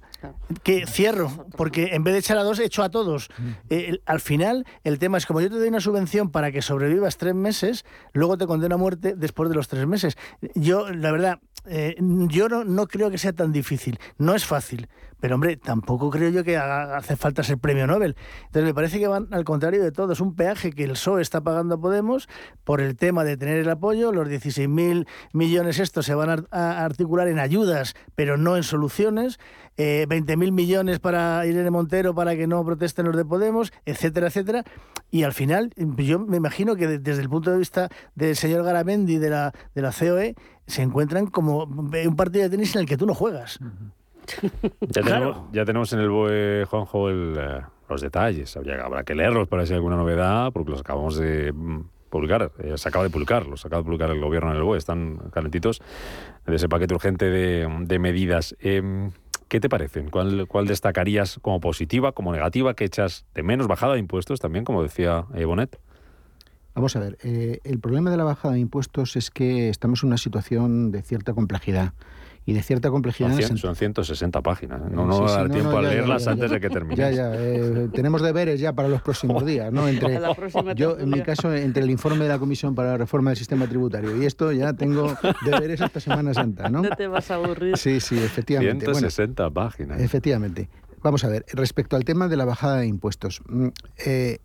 [0.64, 3.30] Que cierro, porque en vez de echar a dos, echo a todos.
[3.70, 6.62] Eh, el- al final, el tema es como yo te doy una subvención para que
[6.62, 10.18] sobrevivas tres meses, luego te condeno a muerte después de los tres meses.
[10.56, 14.00] Yo, la verdad, eh, yo no, no creo que sea tan difícil.
[14.18, 14.88] No es fácil.
[15.22, 18.16] Pero, hombre, tampoco creo yo que haga- hace falta ser premio Nobel.
[18.48, 20.12] Entonces, me parece que van al contrario de todo.
[20.14, 22.28] Es un peaje que el PSOE está pagando a Podemos
[22.64, 24.12] por el tema de tener el apoyo.
[24.12, 29.40] Los 16.000 millones estos se van a, a articular en ayudas, pero no en soluciones.
[29.78, 34.64] Eh, 20.000 millones para Irene Montero para que no protesten los de Podemos, etcétera, etcétera.
[35.12, 38.64] Y al final, yo me imagino que de- desde el punto de vista del señor
[38.64, 40.36] Garamendi de la, de la COE,
[40.68, 43.60] se encuentran como un partido de tenis en el que tú no juegas.
[44.82, 48.58] Ya, tenemos, ya tenemos en el BOE, Juanjo, el, eh, los detalles.
[48.58, 52.52] Habría- habrá que leerlos para si hay alguna novedad, porque los acabamos de mm, publicar.
[52.60, 54.78] Eh, se acaba de publicar, los acaba de publicar el gobierno en el BOE.
[54.80, 55.82] Están calentitos
[56.48, 58.56] de ese paquete urgente de, de medidas.
[58.60, 59.12] Em,
[59.56, 60.10] ¿Qué te parecen?
[60.10, 62.74] ¿Cuál, ¿Cuál destacarías como positiva, como negativa?
[62.74, 63.68] ¿Qué echas de menos?
[63.68, 65.80] ¿Bajada de impuestos también, como decía eh, Bonet?
[66.74, 70.08] Vamos a ver, eh, el problema de la bajada de impuestos es que estamos en
[70.08, 71.94] una situación de cierta complejidad.
[72.48, 73.32] Y de cierta complejidad...
[73.42, 74.80] Son, son 160 páginas.
[74.82, 74.90] ¿eh?
[74.92, 76.52] No, no Sí, va a sí, dar no, tiempo no, a ya, leerlas ya, antes
[76.52, 76.96] de que termine.
[76.96, 77.32] Ya, ya.
[77.34, 79.88] eh, tenemos deberes ya para los próximos días, ¿no?
[79.96, 80.20] Entre,
[80.76, 83.66] yo, en mi caso, entre el informe de la Comisión para la Reforma del Sistema
[83.68, 86.84] Tributario y esto, ya tengo deberes hasta Semana Santa, ¿no?
[86.84, 87.78] No te vas a aburrir.
[87.78, 88.86] Sí, sí, efectivamente.
[88.86, 90.00] Bueno, 160 páginas.
[90.00, 90.70] Efectivamente.
[91.02, 93.42] Vamos a ver, respecto al tema de la bajada de impuestos.
[93.48, 93.68] mm,
[94.06, 94.40] eh,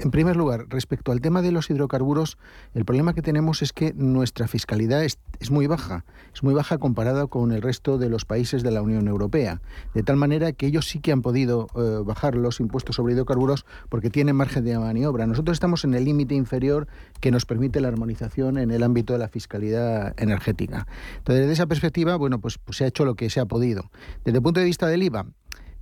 [0.00, 2.38] en primer lugar, respecto al tema de los hidrocarburos,
[2.74, 5.18] el problema que tenemos es que nuestra fiscalidad es,
[5.50, 9.08] muy baja, es muy baja comparada con el resto de los países de la Unión
[9.08, 9.60] Europea,
[9.94, 13.66] de tal manera que ellos sí que han podido eh, bajar los impuestos sobre hidrocarburos
[13.88, 15.26] porque tienen margen de maniobra.
[15.26, 16.88] Nosotros estamos en el límite inferior
[17.20, 20.86] que nos permite la armonización en el ámbito de la fiscalidad energética.
[21.18, 23.90] Entonces, desde esa perspectiva, bueno, pues, pues se ha hecho lo que se ha podido.
[24.24, 25.26] Desde el punto de vista del IVA,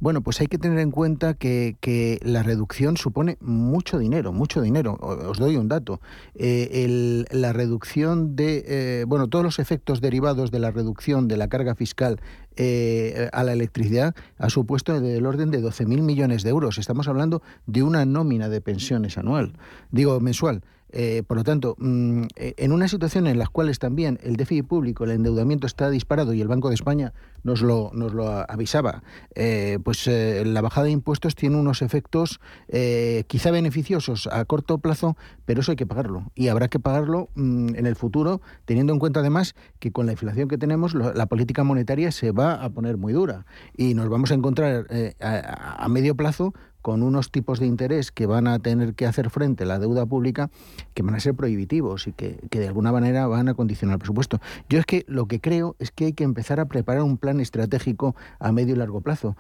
[0.03, 4.99] bueno, pues hay que tener en cuenta que, la reducción supone mucho dinero, mucho dinero.
[5.01, 6.01] Os doy un dato.
[6.35, 11.47] Eh, la reducción de, eh, bueno, todos los efectos derivados de la reducción de la
[11.47, 12.21] carga fiscal
[12.57, 16.79] eh, a la electricidad ha supuesto del orden de 12.000 millones de euros.
[16.79, 19.53] Estamos hablando de una nómina de pensiones anual,
[19.93, 20.63] digo mensual.
[20.93, 24.67] Eh, por lo tanto, mm, eh, en una situación en la cual también el déficit
[24.67, 29.03] público, el endeudamiento está disparado y el Banco de España nos lo, nos lo avisaba,
[29.35, 32.41] eh, pues la bajada de impuestos tiene unos efectos
[33.27, 36.31] quizá beneficiosos a corto plazo, pero eso hay que pagarlo.
[36.35, 40.13] Y habrá que pagarlo mm, en el futuro, teniendo en cuenta además que con la
[40.13, 44.31] inflación que tenemos, la política monetaria se va a poner muy dura y nos vamos
[44.31, 44.87] a encontrar
[45.21, 49.65] a medio plazo con unos tipos de interés que van a tener que hacer frente
[49.65, 50.51] a la deuda pública
[50.95, 53.99] que van a ser prohibitivos y que, que de alguna manera van a condicionar el
[53.99, 54.41] presupuesto.
[54.69, 57.41] Yo es que lo que creo es que hay que empezar a preparar un plan
[57.41, 59.37] estratégico a medio y largo plazo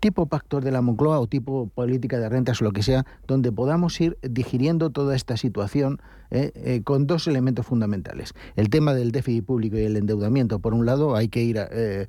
[0.00, 3.52] tipo pactos de la Moncloa o tipo política de rentas o lo que sea, donde
[3.52, 6.00] podamos ir digiriendo toda esta situación
[6.30, 8.32] eh, eh, con dos elementos fundamentales.
[8.56, 12.06] El tema del déficit público y el endeudamiento, por un lado, hay que ir, eh,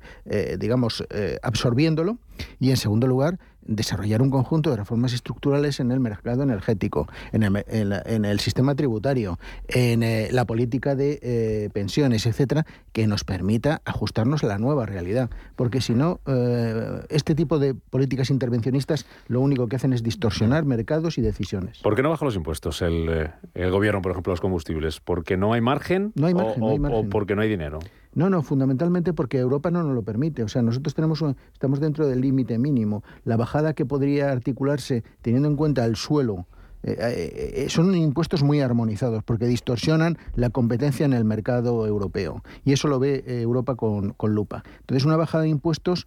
[0.58, 1.04] digamos,
[1.42, 2.18] absorbiéndolo
[2.58, 7.42] y, en segundo lugar, desarrollar un conjunto de reformas estructurales en el mercado energético, en
[7.42, 12.66] el, en la- en el sistema tributario, en eh, la política de eh, pensiones, etcétera,
[12.92, 15.30] que nos permita ajustarnos a la nueva realidad.
[15.56, 20.64] Porque si no, eh, este tipo de políticas intervencionistas lo único que hacen es distorsionar
[20.64, 21.78] mercados y decisiones.
[21.78, 25.00] ¿Por qué no baja los impuestos el, el gobierno, por ejemplo, los combustibles?
[25.00, 26.12] ¿Porque no hay margen?
[26.14, 27.06] No hay o- margen, no o, hay margen.
[27.06, 27.78] o porque no hay dinero?
[28.14, 30.42] No, no, fundamentalmente porque Europa no nos lo permite.
[30.42, 33.02] O sea, nosotros tenemos estamos dentro del límite mínimo.
[33.24, 36.46] La bajada que podría articularse teniendo en cuenta el suelo,
[36.82, 42.72] eh, eh, son impuestos muy armonizados porque distorsionan la competencia en el mercado europeo y
[42.72, 44.64] eso lo ve Europa con, con, lupa.
[44.80, 46.06] Entonces una bajada de impuestos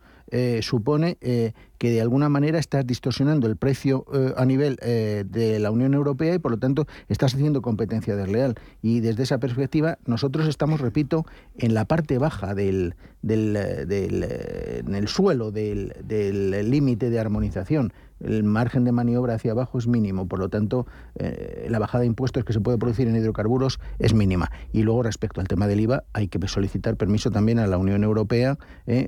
[0.61, 1.17] supone
[1.77, 5.93] que de alguna manera estás distorsionando el precio eh, a nivel eh, de la Unión
[5.93, 8.55] Europea y por lo tanto estás haciendo competencia desleal.
[8.81, 11.25] Y desde esa perspectiva nosotros estamos, repito,
[11.57, 15.93] en la parte baja del, del, eh, del en el suelo del
[16.69, 17.93] límite de armonización.
[18.19, 20.87] El margen de maniobra hacia abajo es mínimo, por lo tanto
[21.67, 24.51] la bajada de impuestos que se puede producir en hidrocarburos es mínima.
[24.71, 28.03] Y luego respecto al tema del IVA hay que solicitar permiso también a la Unión
[28.03, 28.57] Europea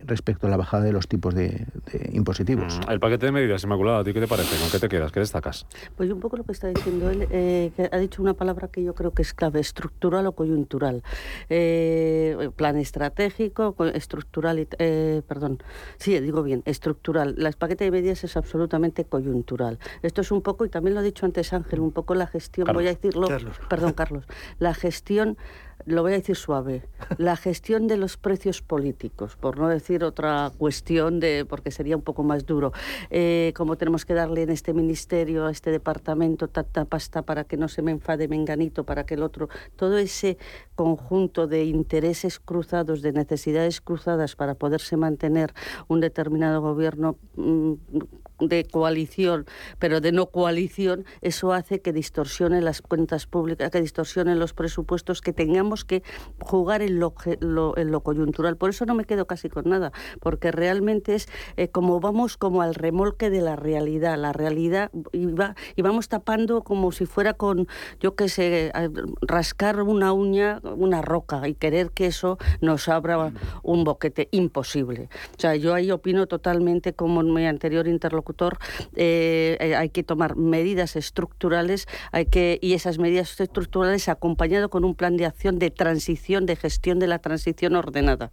[0.05, 1.65] respecto a la bajada de los tipos de
[2.11, 2.79] impositivos.
[2.79, 4.59] Mm, el paquete de medidas, Inmaculada, ¿a ti qué te parece?
[4.59, 5.11] ¿Con qué te quedas?
[5.11, 5.65] ¿Qué destacas?
[5.95, 8.83] Pues un poco lo que está diciendo él, eh, que ha dicho una palabra que
[8.83, 11.03] yo creo que es clave, estructural o coyuntural.
[11.49, 15.59] Eh, plan estratégico, estructural, eh, perdón,
[15.97, 17.35] sí, digo bien, estructural.
[17.37, 19.79] El paquete de medidas es absolutamente coyuntural.
[20.01, 22.67] Esto es un poco, y también lo ha dicho antes Ángel, un poco la gestión,
[22.73, 23.27] voy a decirlo,
[23.69, 24.25] perdón Carlos,
[24.59, 25.37] la gestión
[25.85, 26.83] lo voy a decir suave,
[27.17, 32.01] la gestión de los precios políticos, por no decir otra cuestión de, porque sería un
[32.01, 32.73] poco más duro,
[33.09, 37.57] eh, como tenemos que darle en este ministerio, a este departamento, tanta pasta para que
[37.57, 40.37] no se me enfade Menganito, para que el otro, todo ese
[40.75, 45.53] conjunto de intereses cruzados, de necesidades cruzadas para poderse mantener
[45.87, 47.73] un determinado gobierno mm,
[48.39, 49.45] de coalición,
[49.79, 55.21] pero de no coalición, eso hace que distorsione las cuentas públicas, que distorsione los presupuestos,
[55.21, 56.03] que tengamos que
[56.39, 57.13] jugar en lo,
[57.77, 58.57] en lo coyuntural.
[58.57, 62.61] Por eso no me quedo casi con nada, porque realmente es eh, como vamos como
[62.61, 64.17] al remolque de la realidad.
[64.17, 65.27] La realidad y,
[65.75, 67.67] y vamos tapando como si fuera con,
[67.99, 68.71] yo qué sé,
[69.21, 73.31] rascar una uña, una roca y querer que eso nos abra
[73.63, 75.09] un boquete imposible.
[75.37, 78.26] O sea, yo ahí opino totalmente como en mi anterior interlocutor
[78.95, 84.83] eh, eh, hay que tomar medidas estructurales hay que, y esas medidas estructurales acompañado con
[84.83, 88.31] un plan de acción de transición, de gestión de la transición ordenada.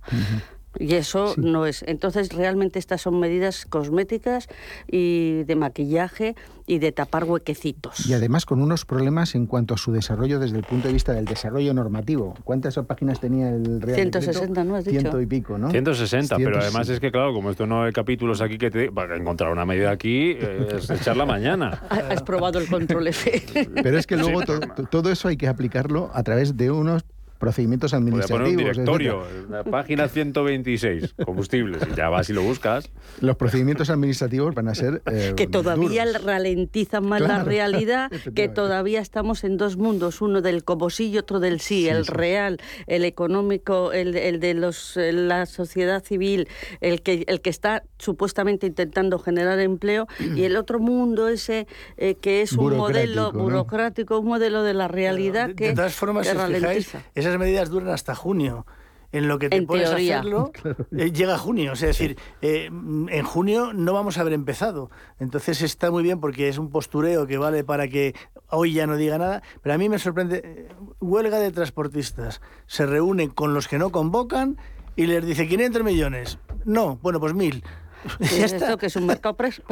[0.78, 1.84] Y eso no es.
[1.86, 4.48] Entonces, realmente estas son medidas cosméticas
[4.90, 6.34] y de maquillaje
[6.66, 8.06] y de tapar huequecitos.
[8.06, 11.12] Y además con unos problemas en cuanto a su desarrollo desde el punto de vista
[11.12, 12.34] del desarrollo normativo.
[12.44, 15.00] ¿Cuántas páginas tenía el Real 160, ¿no has dicho?
[15.00, 15.70] Ciento y pico, ¿no?
[15.70, 18.90] 160, pero además es que, claro, como esto no hay capítulos aquí que te...
[18.90, 21.82] Para encontrar una medida aquí eh, es echarla mañana.
[21.90, 23.68] Has probado el control F.
[23.82, 24.42] Pero es que luego
[24.90, 27.04] todo eso hay que aplicarlo a través de unos
[27.44, 28.40] procedimientos administrativos.
[28.40, 32.90] Poner un directorio, la página 126, combustibles, y ya vas y lo buscas.
[33.20, 35.02] Los procedimientos administrativos van a ser.
[35.12, 40.64] Eh, que todavía ralentizan más la realidad, que todavía estamos en dos mundos, uno del
[40.64, 45.44] como sí y otro del sí, el real, el económico, el, el de los, la
[45.44, 46.48] sociedad civil,
[46.80, 51.66] el que, el que está supuestamente intentando generar empleo, y el otro mundo ese
[51.98, 56.34] eh, que es un modelo burocrático, un modelo de la realidad que, de todas formas,
[56.34, 58.66] ralentiza esas medidas duran hasta junio.
[59.12, 60.50] En lo que te puedes hacerlo,
[60.96, 61.72] eh, llega junio.
[61.72, 64.90] O sea, es decir, eh, en junio no vamos a haber empezado.
[65.20, 68.16] Entonces está muy bien porque es un postureo que vale para que
[68.50, 69.40] hoy ya no diga nada.
[69.62, 70.68] Pero a mí me sorprende, eh,
[71.00, 72.40] huelga de transportistas.
[72.66, 74.56] Se reúnen con los que no convocan
[74.96, 76.38] y les dice 500 millones.
[76.64, 77.62] No, bueno, pues mil.
[78.20, 79.62] es esto que es un mercado presa.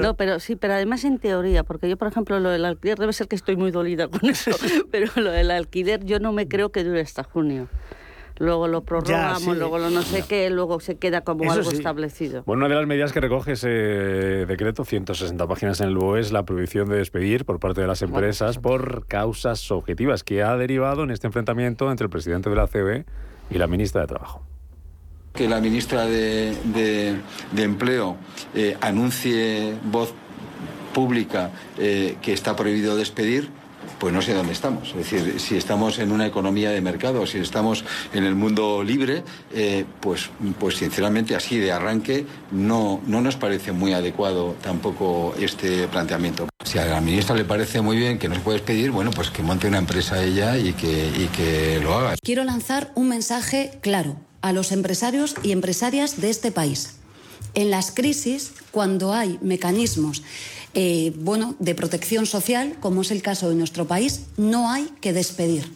[0.00, 3.12] No, pero sí, pero además en teoría, porque yo, por ejemplo, lo del alquiler, debe
[3.12, 4.50] ser que estoy muy dolida con eso,
[4.90, 7.68] pero lo del alquiler yo no me creo que dure hasta junio.
[8.38, 12.42] Luego lo prorrogamos, luego lo no sé qué, luego se queda como algo establecido.
[12.46, 16.32] Bueno, una de las medidas que recoge ese decreto, 160 páginas en el BOE, es
[16.32, 21.04] la prohibición de despedir por parte de las empresas por causas objetivas, que ha derivado
[21.04, 23.04] en este enfrentamiento entre el presidente de la CB
[23.50, 24.42] y la ministra de Trabajo
[25.34, 27.16] que la ministra de,
[27.56, 28.16] Empleo
[28.54, 30.12] eh, anuncie voz
[30.94, 33.50] pública eh, que está prohibido despedir,
[33.98, 34.90] pues no sé dónde estamos.
[34.90, 39.24] Es decir, si estamos en una economía de mercado, si estamos en el mundo libre,
[39.52, 40.30] eh, pues,
[40.60, 46.48] pues sinceramente así de arranque no, no nos parece muy adecuado tampoco este planteamiento.
[46.64, 49.42] Si a la ministra le parece muy bien que nos puede despedir, bueno, pues que
[49.42, 52.14] monte una empresa ella y que, y que lo haga.
[52.22, 56.96] Quiero lanzar un mensaje claro a los empresarios y empresarias de este país.
[57.54, 60.22] En las crisis, cuando hay mecanismos
[60.74, 65.14] eh, bueno, de protección social, como es el caso de nuestro país, no hay que
[65.14, 65.72] despedir.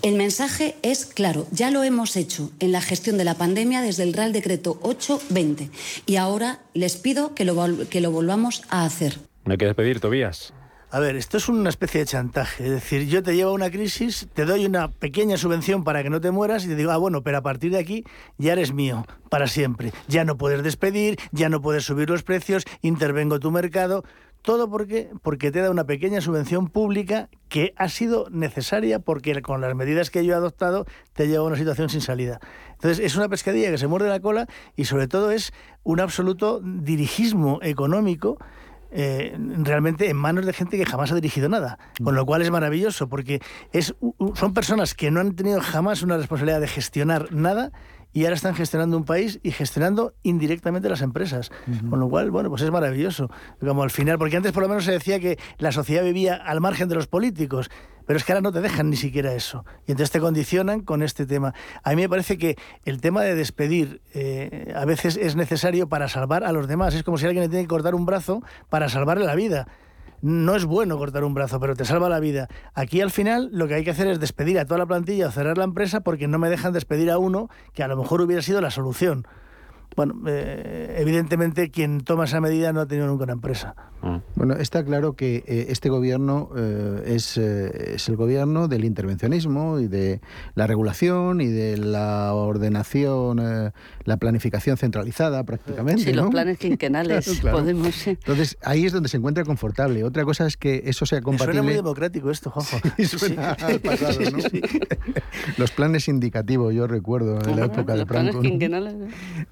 [0.00, 4.04] El mensaje es claro, ya lo hemos hecho en la gestión de la pandemia desde
[4.04, 5.68] el Real Decreto 820
[6.06, 9.18] y ahora les pido que lo, que lo volvamos a hacer.
[9.44, 10.54] No hay que despedir, Tobías.
[10.94, 12.66] A ver, esto es una especie de chantaje.
[12.66, 16.10] Es decir, yo te llevo a una crisis, te doy una pequeña subvención para que
[16.10, 18.04] no te mueras y te digo, ah, bueno, pero a partir de aquí
[18.36, 19.94] ya eres mío para siempre.
[20.06, 24.04] Ya no puedes despedir, ya no puedes subir los precios, intervengo tu mercado.
[24.42, 29.62] Todo porque, porque te da una pequeña subvención pública que ha sido necesaria porque con
[29.62, 30.84] las medidas que yo he adoptado
[31.14, 32.38] te lleva a una situación sin salida.
[32.72, 36.60] Entonces es una pescadilla que se muerde la cola y sobre todo es un absoluto
[36.62, 38.36] dirigismo económico
[38.92, 42.50] eh, realmente en manos de gente que jamás ha dirigido nada, con lo cual es
[42.50, 43.40] maravilloso porque
[43.72, 43.94] es,
[44.34, 47.72] son personas que no han tenido jamás una responsabilidad de gestionar nada
[48.12, 51.50] y ahora están gestionando un país y gestionando indirectamente las empresas.
[51.88, 53.30] Con lo cual, bueno, pues es maravilloso.
[53.58, 56.60] Como al final, porque antes por lo menos se decía que la sociedad vivía al
[56.60, 57.70] margen de los políticos,
[58.06, 59.64] pero es que ahora no te dejan ni siquiera eso.
[59.86, 61.54] Y entonces te condicionan con este tema.
[61.82, 66.08] A mí me parece que el tema de despedir eh, a veces es necesario para
[66.08, 66.94] salvar a los demás.
[66.94, 69.66] Es como si alguien le tiene que cortar un brazo para salvarle la vida
[70.22, 72.48] no es bueno cortar un brazo, pero te salva la vida.
[72.74, 75.30] Aquí al final lo que hay que hacer es despedir a toda la plantilla o
[75.32, 78.40] cerrar la empresa porque no me dejan despedir a uno que a lo mejor hubiera
[78.40, 79.26] sido la solución.
[79.96, 83.74] Bueno, eh, evidentemente quien toma esa medida no ha tenido nunca una empresa.
[84.02, 84.16] Mm.
[84.34, 89.86] Bueno, está claro que eh, este gobierno eh, es, es, el gobierno del intervencionismo y
[89.86, 90.20] de
[90.54, 93.72] la regulación y de la ordenación,
[94.04, 96.02] la planificación centralizada prácticamente.
[96.02, 98.06] Sí, los planes quinquenales podemos.
[98.06, 100.02] Entonces ahí es donde se encuentra confortable.
[100.04, 101.54] Otra cosa es que eso sea compatible.
[101.54, 102.78] Suena muy democrático esto, Juanjo.
[103.18, 104.38] suena al pasado, ¿no?
[105.58, 108.40] los planes indicativos, yo recuerdo en la época de Franco.
[108.40, 108.94] Planes quinquenales.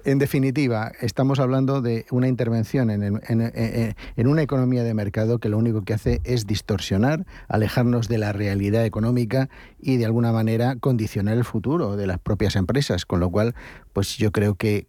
[0.03, 5.81] En definitiva, estamos hablando de una intervención en, una economía de mercado que lo único
[5.81, 11.43] que hace es distorsionar, alejarnos de la realidad económica y de alguna manera condicionar el
[11.43, 13.55] futuro de las propias empresas, con lo cual,
[13.93, 14.85] pues yo creo que,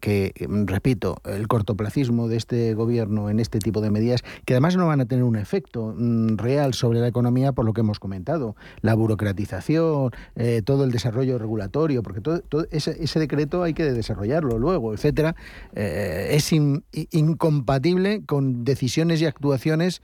[0.65, 5.01] repito, el cortoplacismo de este gobierno en este tipo de medidas, que además no van
[5.01, 8.93] a tener un efecto mm, real sobre la economía por lo que hemos comentado, la
[8.93, 12.41] burocratización, eh, todo el desarrollo regulatorio, porque todo,
[12.71, 15.35] ese, ese decreto hay que desarrollarlo luego, etcétera.
[15.75, 20.01] Eh, es incompatible con decisiones y actuaciones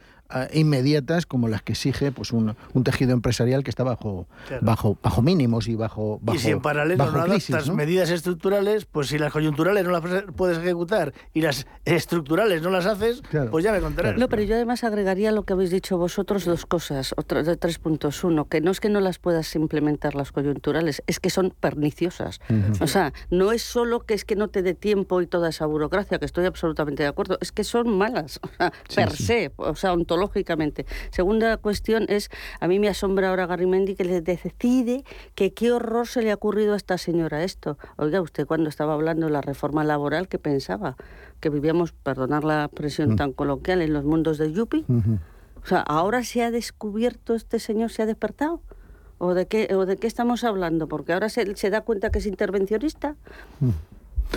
[0.53, 4.27] inmediatas como las que exige pues un, un tejido empresarial que está bajo
[4.61, 9.07] bajo bajo mínimos y bajo, bajo y si en paralelo no adoptas medidas estructurales pues
[9.07, 13.71] si las coyunturales no las puedes ejecutar y las estructurales no las haces pues ya
[13.71, 14.17] me contarás.
[14.17, 17.79] No pero yo además agregaría lo que habéis dicho vosotros dos cosas otro de tres
[17.79, 18.23] puntos.
[18.23, 22.39] Uno que no es que no las puedas implementar las coyunturales es que son perniciosas.
[22.81, 25.65] O sea no es solo que es que no te dé tiempo y toda esa
[25.65, 28.49] burocracia que estoy absolutamente de acuerdo es que son malas o
[28.89, 30.85] sea, per se o sea ontológicamente lógicamente.
[31.11, 35.03] Segunda cuestión es, a mí me asombra ahora Garrimendi que le decide
[35.35, 37.77] que qué horror se le ha ocurrido a esta señora esto.
[37.97, 40.95] Oiga, usted cuando estaba hablando de la reforma laboral, ¿qué pensaba?
[41.39, 43.15] Que vivíamos, perdonar la presión mm.
[43.15, 44.85] tan coloquial, en los mundos de Yupi.
[45.63, 48.61] O sea, ¿ahora se ha descubierto este señor, se ha despertado?
[49.17, 50.87] ¿O de qué, o de qué estamos hablando?
[50.87, 53.15] Porque ahora se, se da cuenta que es intervencionista.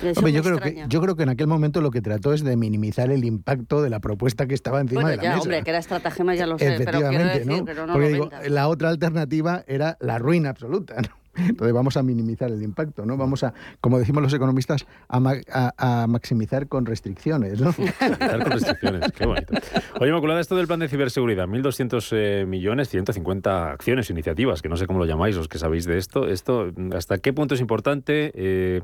[0.00, 3.10] Yo, creo que, yo creo que en aquel momento lo que trató es de minimizar
[3.10, 5.42] el impacto de la propuesta que estaba encima de la ya, mesa.
[5.42, 7.64] hombre, que era estratagema ya lo sé, pero quiero decir ¿no?
[7.64, 11.22] que no Porque digo, la otra alternativa era la ruina absoluta, ¿no?
[11.34, 13.16] Entonces vamos a minimizar el impacto, ¿no?
[13.16, 17.72] Vamos a, como decimos los economistas, a, maximizar con restricciones, ¿no?
[17.72, 19.54] con restricciones, qué bonito.
[19.98, 24.76] Oye, Inmaculada, esto del plan de ciberseguridad, 1.200 eh, millones, 150 acciones, iniciativas, que no
[24.76, 26.28] sé cómo lo llamáis, los que sabéis de esto.
[26.28, 28.32] Esto, ¿hasta qué punto es importante?
[28.34, 28.82] Eh,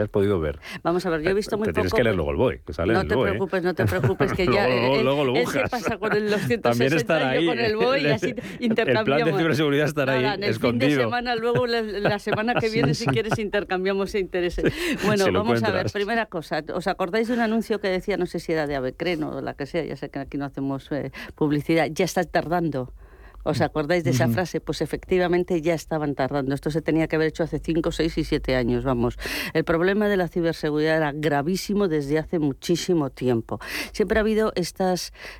[0.00, 0.58] ¿Qué has podido ver?
[0.82, 1.80] Vamos a ver, yo he visto muy te poco...
[1.82, 3.28] tienes que leer luego el BOE, que sale No el te BOE.
[3.28, 4.66] preocupes, no te preocupes, que ya...
[4.66, 5.62] luego, luego, lo él, buscas.
[5.64, 7.44] se pasa con el, los También 160 estar ahí.
[7.46, 8.98] con el BOE y así intercambiamos.
[8.98, 10.88] El plan de ciberseguridad estará ahí, en el escondido.
[10.88, 14.72] fin de semana, luego la, la semana que viene, si quieres, intercambiamos intereses.
[15.04, 18.24] Bueno, Si vamos a ver, primera cosa, ¿os acordáis de un anuncio que decía, no
[18.24, 20.90] sé si era de Avecren o la que sea, ya sé que aquí no hacemos
[20.92, 22.94] eh, publicidad, ya está tardando?
[23.42, 24.60] ¿Os acordáis de esa frase?
[24.60, 26.54] Pues efectivamente ya estaban tardando.
[26.54, 29.18] Esto se tenía que haber hecho hace 5, 6 y 7 años, vamos.
[29.54, 33.58] El problema de la ciberseguridad era gravísimo desde hace muchísimo tiempo.
[33.92, 34.94] Siempre ha habido esta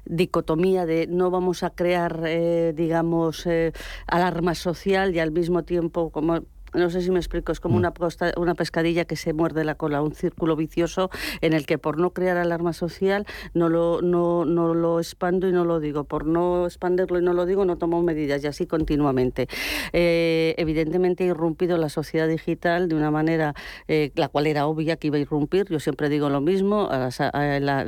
[0.05, 3.73] dicotomía de no vamos a crear, eh, digamos, eh,
[4.07, 6.41] alarma social y al mismo tiempo como
[6.75, 9.75] no sé si me explico, es como una, costa- una pescadilla que se muerde la
[9.75, 11.11] cola, un círculo vicioso
[11.41, 15.53] en el que por no crear alarma social no lo, no, no lo expando y
[15.53, 18.67] no lo digo, por no expandirlo y no lo digo no tomo medidas y así
[18.67, 19.49] continuamente.
[19.93, 23.55] Eh, evidentemente ha irrumpido la sociedad digital de una manera
[23.89, 26.99] eh, la cual era obvia que iba a irrumpir, yo siempre digo lo mismo, a
[26.99, 27.85] las- a la-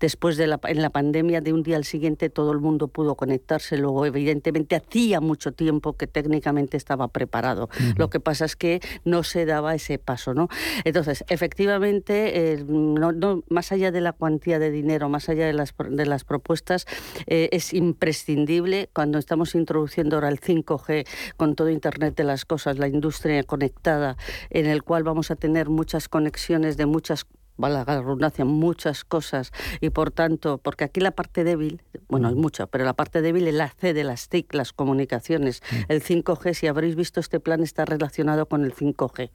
[0.00, 3.14] después de la, en la pandemia de un día al siguiente todo el mundo pudo
[3.14, 7.68] conectarse, luego evidentemente hacía mucho tiempo que técnicamente estaba preparado.
[7.98, 10.48] Lo que pasa es que no se daba ese paso, ¿no?
[10.84, 15.74] Entonces, efectivamente, eh, no, más allá de la cuantía de dinero, más allá de las,
[15.90, 16.86] de las propuestas,
[17.26, 22.78] eh, es imprescindible cuando estamos introduciendo ahora el 5G con todo Internet de las cosas,
[22.78, 24.16] la industria conectada,
[24.50, 27.26] en el cual vamos a tener muchas conexiones de muchas
[27.66, 29.50] la redundancia, muchas cosas
[29.80, 33.48] y por tanto, porque aquí la parte débil, bueno, hay mucha, pero la parte débil
[33.48, 35.62] es la C de las TIC, las comunicaciones.
[35.88, 39.30] El 5G, si habréis visto este plan, está relacionado con el 5G,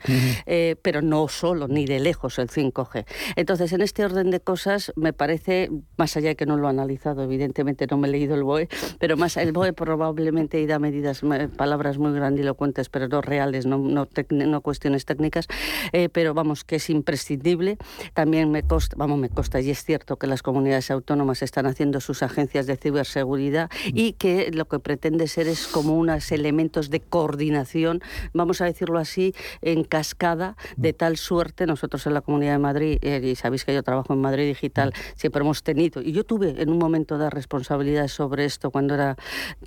[0.46, 3.06] eh, pero no solo, ni de lejos el 5G.
[3.36, 6.70] Entonces, en este orden de cosas, me parece, más allá de que no lo he
[6.70, 8.70] analizado, evidentemente no me he leído el BOE,
[9.00, 11.22] pero más el BOE probablemente irá medidas,
[11.58, 15.48] palabras muy grandilocuentes, pero no reales, no, no, no cuestiones técnicas,
[15.92, 17.78] eh, pero vamos, que es imprescindible
[18.14, 22.00] también me consta, vamos, me consta y es cierto que las comunidades autónomas están haciendo
[22.00, 27.00] sus agencias de ciberseguridad y que lo que pretende ser es como unos elementos de
[27.00, 28.02] coordinación,
[28.34, 32.98] vamos a decirlo así, en cascada, de tal suerte, nosotros en la Comunidad de Madrid,
[33.02, 36.62] eh, y sabéis que yo trabajo en Madrid Digital, siempre hemos tenido, y yo tuve
[36.62, 39.18] en un momento de responsabilidad sobre esto cuando era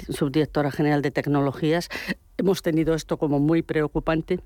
[0.09, 1.88] subdirectora general de tecnologías,
[2.38, 4.40] hemos tenido esto como muy preocupante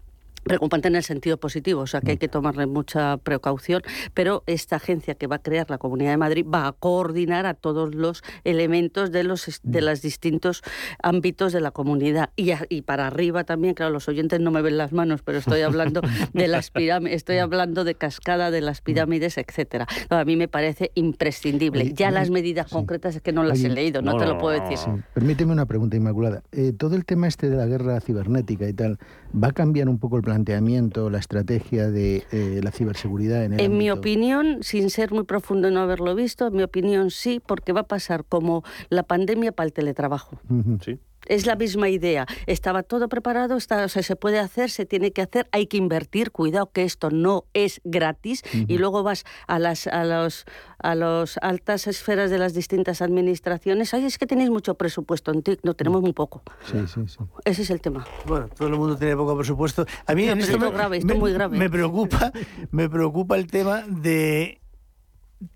[0.45, 3.82] preocupante en el sentido positivo, o sea que hay que tomarle mucha precaución,
[4.14, 7.55] pero esta agencia que va a crear la Comunidad de Madrid va a coordinar a
[7.55, 10.62] todos los elementos de los de los distintos
[11.03, 14.78] ámbitos de la comunidad y, y para arriba también, claro, los oyentes no me ven
[14.78, 16.01] las manos, pero estoy hablando
[16.32, 19.86] de las pirámides, estoy hablando de cascada de las pirámides, etcétera.
[20.09, 21.93] a mí me parece imprescindible.
[21.95, 24.78] Ya las medidas concretas es que no las he leído, no, te lo puedo decir.
[25.14, 26.43] Permíteme una pregunta, Inmaculada.
[26.53, 28.99] Eh, todo el tema este de la guerra cibernética y tal,
[29.32, 33.61] ¿va a cambiar un poco el planteamiento, la estrategia de eh, la ciberseguridad en el
[33.61, 37.43] En mi opinión, sin ser muy profundo y no haberlo visto, en mi opinión sí,
[37.45, 40.39] porque va a pasar como la pandemia para el teletrabajo.
[40.85, 41.01] Sí.
[41.31, 42.26] Es la misma idea.
[42.47, 45.76] Estaba todo preparado, está, o sea, se puede hacer, se tiene que hacer, hay que
[45.76, 46.33] invertir.
[46.33, 48.43] Cuidado que esto no es gratis.
[48.66, 50.45] Y luego vas a las a los
[50.78, 53.95] a las altas esferas de las distintas administraciones.
[53.95, 55.61] Ay, es que tenéis mucho presupuesto en TIC.
[55.62, 56.43] No, tenemos muy poco.
[56.64, 57.18] Sí, sí, sí.
[57.45, 58.05] Ese es el tema.
[58.26, 59.87] Bueno, todo el mundo tiene poco presupuesto.
[60.07, 61.57] A mí esto, me, grave, esto muy grave.
[61.57, 62.33] Me preocupa,
[62.72, 64.61] me preocupa el tema de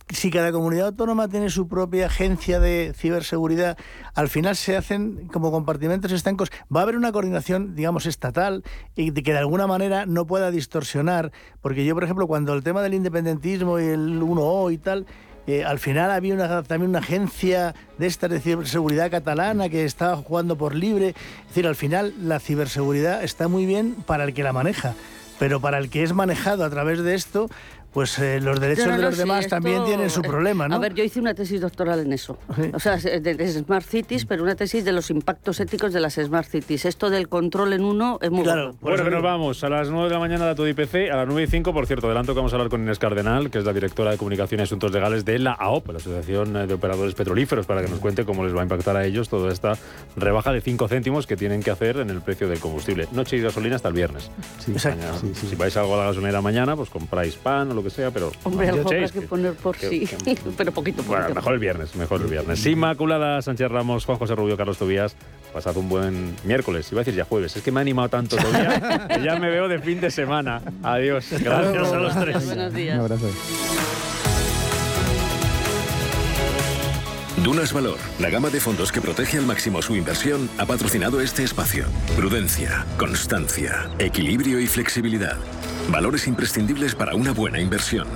[0.09, 3.77] si cada comunidad autónoma tiene su propia agencia de ciberseguridad,
[4.15, 6.51] al final se hacen como compartimentos estancos.
[6.75, 8.65] Va a haber una coordinación, digamos, estatal
[8.97, 11.33] y que de alguna manera no pueda distorsionar.
[11.61, 15.07] Porque yo, por ejemplo, cuando el tema del independentismo y el 1O y tal,
[15.47, 20.17] eh, al final había una, también una agencia de esta de ciberseguridad catalana que estaba
[20.17, 21.09] jugando por libre.
[21.09, 24.95] Es decir, al final la ciberseguridad está muy bien para el que la maneja,
[25.39, 27.51] pero para el que es manejado a través de esto,
[27.95, 30.75] pues eh, los derechos de los demás también tienen su problema, ¿no?
[30.75, 32.37] A ver, yo hice una tesis doctoral en eso.
[32.73, 36.49] O sea, de, Smart Cities, pero una tesis de los impactos éticos de las Smart
[36.49, 36.87] Cities.
[36.87, 38.75] Esto del control en uno es muy claro.
[38.81, 39.63] Bueno, que nos vamos.
[39.63, 42.09] A las 9 de la mañana la IPC, a las 9 y 5, por cierto,
[42.09, 44.65] adelanto que vamos a hablar con Inés Cardenal, que es la directora de Comunicación y
[44.65, 48.45] Asuntos Legales de la AOP, la Asociación de Operadores Petrolíferos, para que nos cuente cómo
[48.45, 49.75] les va a impactar a ellos toda esta
[50.17, 53.07] rebaja de 5 céntimos que tienen que hacer en el precio del combustible.
[53.13, 54.33] Noche y gasolina hasta el viernes.
[54.59, 55.05] Sí, Exacto.
[55.33, 58.33] Si vais algo a la gasolinera mañana, pues compráis pan o lo que sea, pero
[58.43, 60.09] Hombre, algo habrá que poner por sí,
[60.57, 61.05] pero poquito, poquito.
[61.05, 62.67] Bueno, mejor el viernes, mejor el viernes.
[62.67, 65.15] Inmaculada Sánchez Ramos, Juan José Rubio, Carlos Tobías,
[65.53, 66.91] pasad un buen miércoles.
[66.91, 69.51] Iba a decir ya jueves, es que me ha animado tanto todavía que ya me
[69.51, 70.63] veo de fin de semana.
[70.83, 71.27] Adiós.
[71.31, 72.47] Gracias a los tres.
[72.47, 72.99] Buenos días.
[72.99, 73.31] Un abrazo.
[77.45, 81.43] Dunas Valor, la gama de fondos que protege al máximo su inversión, ha patrocinado este
[81.45, 81.85] espacio.
[82.17, 85.37] Prudencia, constancia, equilibrio y flexibilidad.
[85.91, 88.07] Valores imprescindibles para una buena inversión.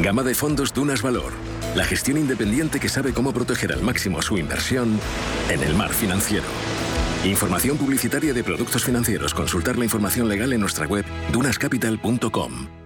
[0.00, 1.32] Gama de fondos Dunas Valor.
[1.74, 4.98] La gestión independiente que sabe cómo proteger al máximo su inversión
[5.48, 6.46] en el mar financiero.
[7.24, 9.34] Información publicitaria de productos financieros.
[9.34, 12.85] Consultar la información legal en nuestra web dunascapital.com.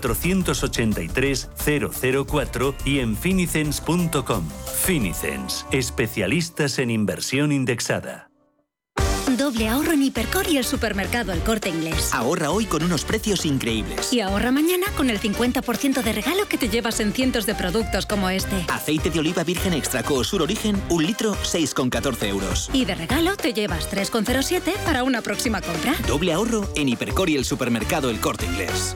[1.55, 4.43] 004 y en finicens.com.
[4.83, 8.27] Finicens, especialistas en inversión indexada.
[9.37, 12.09] doble ahorro en Hipercor y el supermercado El Corte Inglés.
[12.13, 14.11] Ahorra hoy con unos precios increíbles.
[14.11, 18.05] Y ahorra mañana con el 50% de regalo que te llevas en cientos de productos
[18.05, 18.65] como este.
[18.67, 22.69] Aceite de oliva virgen extra Sur Origen, un litro, 6,14 euros.
[22.73, 25.95] Y de regalo te llevas 3,07 para una próxima compra.
[26.07, 28.95] Doble ahorro en Hipercor y el supermercado El Corte Inglés.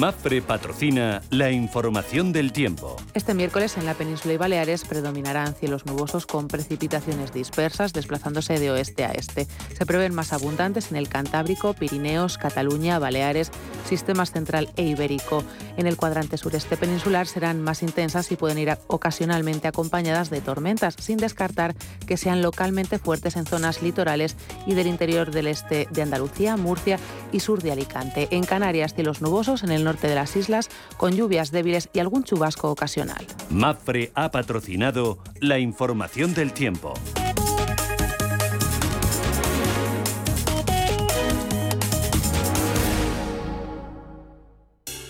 [0.00, 2.96] Mafre patrocina la información del tiempo.
[3.12, 8.70] Este miércoles en la península y Baleares predominarán cielos nubosos con precipitaciones dispersas desplazándose de
[8.70, 9.46] oeste a este.
[9.76, 13.50] Se prevén más abundantes en el Cantábrico, Pirineos, Cataluña, Baleares,
[13.86, 15.44] sistemas central e ibérico.
[15.76, 20.96] En el cuadrante sureste peninsular serán más intensas y pueden ir ocasionalmente acompañadas de tormentas,
[20.98, 21.74] sin descartar
[22.06, 24.34] que sean localmente fuertes en zonas litorales
[24.66, 26.98] y del interior del este de Andalucía, Murcia
[27.32, 28.28] y sur de Alicante.
[28.30, 32.24] En Canarias, cielos nubosos en el norte de las islas, con lluvias débiles y algún
[32.24, 33.26] chubasco ocasional.
[33.50, 36.94] Mafre ha patrocinado la información del tiempo.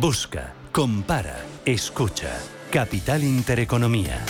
[0.00, 2.30] Busca, compara, escucha.
[2.70, 4.24] Capital Intereconomía.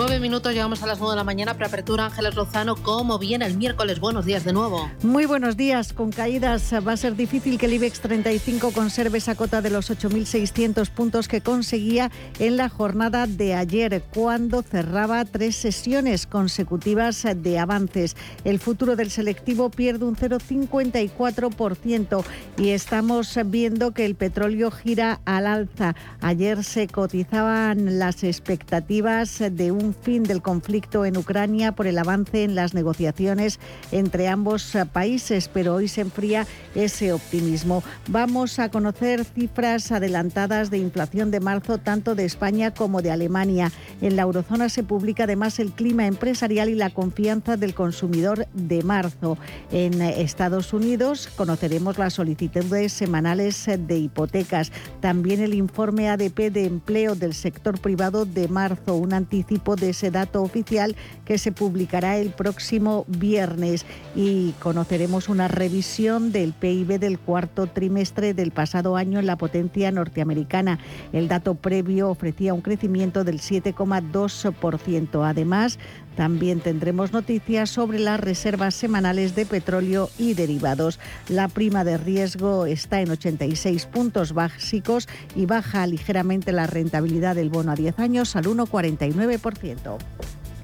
[0.00, 1.58] Nueve minutos, llegamos a las nueve de la mañana.
[1.58, 2.74] Preapertura, Ángeles Lozano.
[2.74, 4.00] ¿Cómo viene el miércoles?
[4.00, 4.90] Buenos días de nuevo.
[5.02, 5.92] Muy buenos días.
[5.92, 9.90] Con caídas va a ser difícil que el IBEX 35 conserve esa cota de los
[9.90, 17.58] 8.600 puntos que conseguía en la jornada de ayer, cuando cerraba tres sesiones consecutivas de
[17.58, 18.16] avances.
[18.44, 22.24] El futuro del selectivo pierde un 0,54%
[22.56, 25.94] y estamos viendo que el petróleo gira al alza.
[26.22, 32.44] Ayer se cotizaban las expectativas de un fin del conflicto en Ucrania por el avance
[32.44, 33.58] en las negociaciones
[33.92, 37.82] entre ambos países, pero hoy se enfría ese optimismo.
[38.08, 43.72] Vamos a conocer cifras adelantadas de inflación de marzo tanto de España como de Alemania.
[44.00, 48.82] En la eurozona se publica además el clima empresarial y la confianza del consumidor de
[48.82, 49.38] marzo.
[49.72, 57.14] En Estados Unidos conoceremos las solicitudes semanales de hipotecas, también el informe ADP de empleo
[57.14, 62.30] del sector privado de marzo, un anticipo de ese dato oficial que se publicará el
[62.30, 69.26] próximo viernes y conoceremos una revisión del PIB del cuarto trimestre del pasado año en
[69.26, 70.78] la potencia norteamericana.
[71.12, 75.28] El dato previo ofrecía un crecimiento del 7,2%.
[75.28, 75.78] Además,
[76.16, 80.98] también tendremos noticias sobre las reservas semanales de petróleo y derivados.
[81.28, 87.50] La prima de riesgo está en 86 puntos básicos y baja ligeramente la rentabilidad del
[87.50, 89.98] bono a 10 años al 1,49%.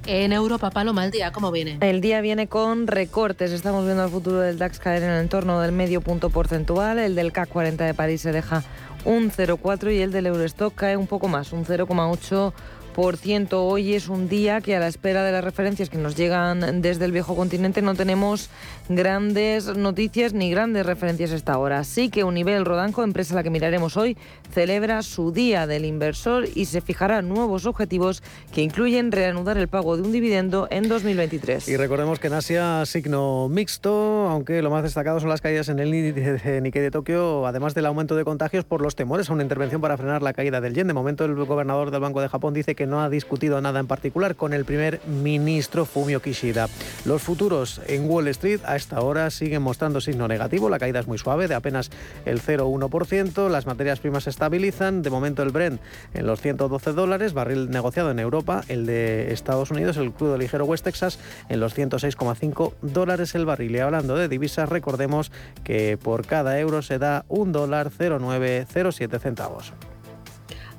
[0.09, 1.79] En Europa, Paloma, el día, ¿cómo viene?
[1.81, 3.51] El día viene con recortes.
[3.51, 6.97] Estamos viendo el futuro del DAX caer en el entorno del medio punto porcentual.
[6.97, 8.63] El del CAC 40 de París se deja
[9.03, 12.53] un 0,4 y el del Eurostock cae un poco más, un 0,8
[12.99, 17.05] Hoy es un día que a la espera de las referencias que nos llegan desde
[17.05, 18.49] el viejo continente no tenemos
[18.89, 21.77] grandes noticias ni grandes referencias hasta ahora.
[21.77, 24.17] Así que Univel Rodanco, empresa a la que miraremos hoy,
[24.51, 29.95] celebra su Día del Inversor y se fijará nuevos objetivos que incluyen reanudar el pago
[29.95, 31.69] de un dividendo en 2023.
[31.69, 35.77] Y recordemos que en Asia signo mixto, aunque lo más destacado son las caídas en
[35.77, 39.33] el índice de Nikkei de Tokio, además del aumento de contagios por los temores a
[39.33, 40.87] una intervención para frenar la caída del yen.
[40.87, 43.87] De momento el gobernador del Banco de Japón dice que no ha discutido nada en
[43.87, 46.67] particular con el primer ministro Fumio Kishida.
[47.05, 51.07] Los futuros en Wall Street a esta hora siguen mostrando signo negativo, la caída es
[51.07, 51.91] muy suave, de apenas
[52.25, 55.81] el 0,1%, las materias primas se estabilizan, de momento el Brent
[56.13, 60.65] en los 112 dólares, barril negociado en Europa, el de Estados Unidos, el crudo ligero
[60.65, 61.19] West Texas
[61.49, 63.75] en los 106,5 dólares el barril.
[63.75, 65.31] Y hablando de divisas, recordemos
[65.63, 69.73] que por cada euro se da un dólar 0,907 centavos.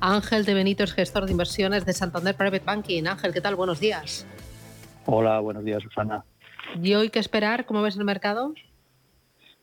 [0.01, 3.05] Ángel de Benito es gestor de inversiones de Santander Private Banking.
[3.05, 3.55] Ángel, ¿qué tal?
[3.55, 4.25] Buenos días.
[5.05, 6.23] Hola, buenos días, Susana.
[6.81, 7.65] ¿Y hoy qué esperar?
[7.65, 8.53] ¿Cómo ves el mercado?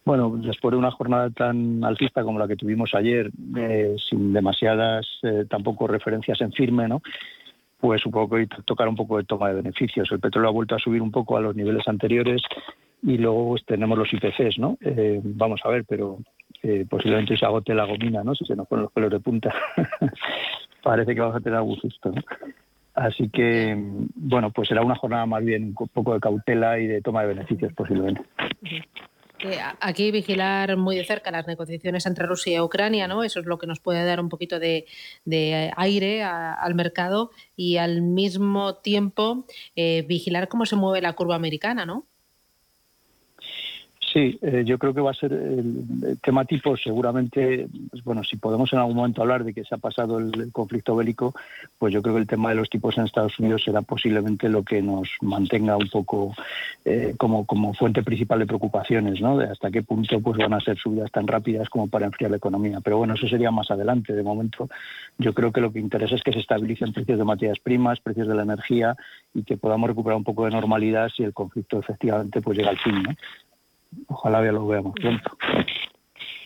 [0.04, 5.06] Bueno, después de una jornada tan alcista como la que tuvimos ayer, eh, sin demasiadas
[5.22, 7.02] eh, tampoco referencias en firme, ¿no?
[7.78, 10.10] Pues supongo que hoy tocar un poco de toma de beneficios.
[10.12, 12.42] El petróleo ha vuelto a subir un poco a los niveles anteriores
[13.02, 14.78] y luego pues, tenemos los IPCs, ¿no?
[14.80, 16.18] Eh, vamos a ver, pero
[16.88, 18.34] posiblemente se agote la gomina, ¿no?
[18.34, 19.54] Si se nos ponen los pelos de punta.
[20.82, 22.22] Parece que vamos a tener algún susto, ¿no?
[22.96, 23.76] Así que,
[24.14, 27.28] bueno, pues será una jornada más bien un poco de cautela y de toma de
[27.28, 28.22] beneficios posiblemente.
[29.80, 33.22] aquí vigilar muy de cerca las negociaciones entre Rusia y Ucrania, ¿no?
[33.22, 34.86] Eso es lo que nos puede dar un poquito de,
[35.76, 39.44] aire al mercado y al mismo tiempo
[39.76, 42.06] eh, vigilar cómo se mueve la curva americana, ¿no?
[44.16, 48.38] Sí, eh, yo creo que va a ser el, tema tipo, seguramente, pues bueno, si
[48.38, 51.34] podemos en algún momento hablar de que se ha pasado el, conflicto bélico,
[51.76, 54.62] pues yo creo que el tema de los tipos en Estados Unidos será posiblemente lo
[54.62, 56.34] que nos mantenga un poco
[56.86, 59.36] eh, como, como fuente principal de preocupaciones, ¿no?
[59.36, 62.38] De hasta qué punto pues van a ser subidas tan rápidas como para enfriar la
[62.38, 62.80] economía.
[62.82, 64.14] Pero bueno, eso sería más adelante.
[64.14, 64.70] De momento,
[65.18, 68.28] yo creo que lo que interesa es que se estabilicen precios de materias primas, precios
[68.28, 68.96] de la energía
[69.34, 72.78] y que podamos recuperar un poco de normalidad si el conflicto efectivamente pues llega al
[72.78, 73.10] fin, ¿no?
[74.08, 75.36] Ojalá ya lo veamos pronto.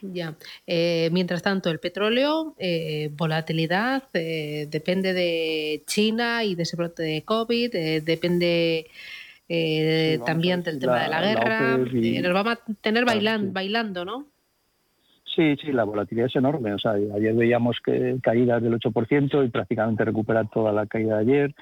[0.02, 0.34] Ya.
[0.66, 7.02] Eh, mientras tanto, el petróleo, eh, volatilidad, eh, depende de China y de ese brote
[7.02, 8.86] de COVID, depende
[10.24, 11.76] también del tema de la guerra.
[11.76, 14.26] nos va a tener bailando, bailando, ¿no?
[15.34, 16.74] Sí, sí, la volatilidad es enorme.
[16.74, 21.20] O sea, ayer veíamos que caídas del 8% y prácticamente recupera toda la caída de
[21.20, 21.54] ayer.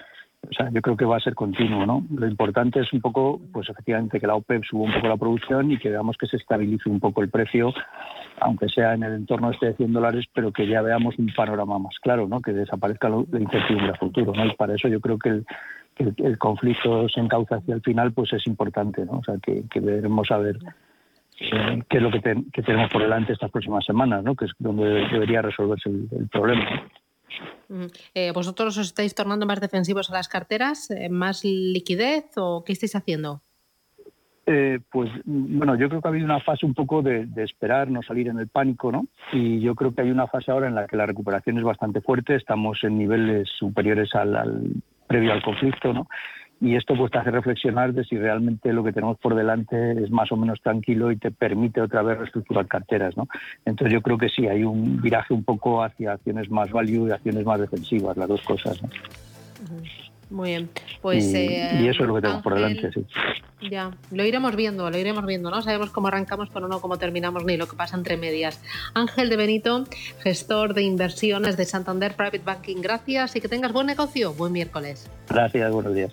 [0.43, 2.07] O sea, yo creo que va a ser continuo, ¿no?
[2.15, 5.73] Lo importante es un poco, pues efectivamente, que la OPEP suba un poco la producción
[5.73, 7.75] y que veamos que se estabilice un poco el precio,
[8.41, 11.79] aunque sea en el entorno este de 100 dólares, pero que ya veamos un panorama
[11.79, 12.41] más claro, ¿no?
[12.41, 14.47] Que desaparezca la incertidumbre a futuro, ¿no?
[14.47, 15.45] Y para eso yo creo que el,
[16.17, 19.19] el, conflicto se encauza hacia el final, pues es importante, ¿no?
[19.19, 20.59] O sea, que, que veremos a ver
[21.41, 24.35] eh, qué es lo que, tenemos por delante estas próximas semanas, ¿no?
[24.35, 26.65] Que es donde debería resolverse el, problema.
[28.15, 30.91] Eh, ¿Vosotros os estáis tornando más defensivos a las carteras?
[30.91, 33.43] Eh, ¿Más liquidez o qué estáis haciendo?
[34.47, 38.03] Eh, pues bueno, yo creo que ha habido una fase un poco de, esperar, no
[38.03, 39.07] salir en el pánico, ¿no?
[39.31, 42.01] Y yo creo que hay una fase ahora en la que la recuperación es bastante
[42.01, 46.09] fuerte, estamos en niveles superiores al previo al conflicto, ¿no?
[46.61, 50.11] Y esto pues te hace reflexionar de si realmente lo que tenemos por delante es
[50.11, 53.29] más o menos tranquilo y te permite otra vez reestructurar carteras, ¿no?
[53.65, 57.13] Entonces yo creo que sí, hay un viraje un poco hacia acciones más value y
[57.13, 58.89] acciones más defensivas, las dos cosas, ¿no?
[60.31, 60.69] Muy bien,
[61.01, 61.33] pues...
[61.33, 63.07] Y, eh, eso es lo que tenemos por delante, sí.
[63.71, 65.63] Ya, lo iremos viendo, lo iremos viendo, ¿no?
[65.63, 68.61] Sabemos cómo arrancamos, pero no cómo terminamos ni lo que pasa entre medias.
[68.95, 69.85] Ángel de Benito,
[70.21, 74.35] gestor de inversiones de Santander Private Banking, gracias y que tengas buen negocio.
[74.35, 75.11] Buen miércoles.
[75.29, 76.13] Gracias, buenos días.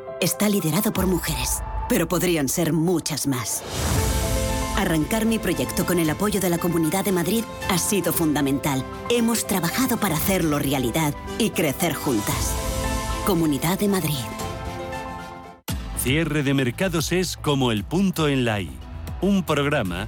[0.21, 3.63] está liderado por mujeres, pero podrían ser muchas más.
[4.77, 8.85] Arrancar mi proyecto con el apoyo de la Comunidad de Madrid ha sido fundamental.
[9.09, 12.53] Hemos trabajado para hacerlo realidad y crecer juntas.
[13.25, 14.15] Comunidad de Madrid.
[15.99, 18.71] Cierre de mercados es como el punto en la I.
[19.21, 20.07] Un programa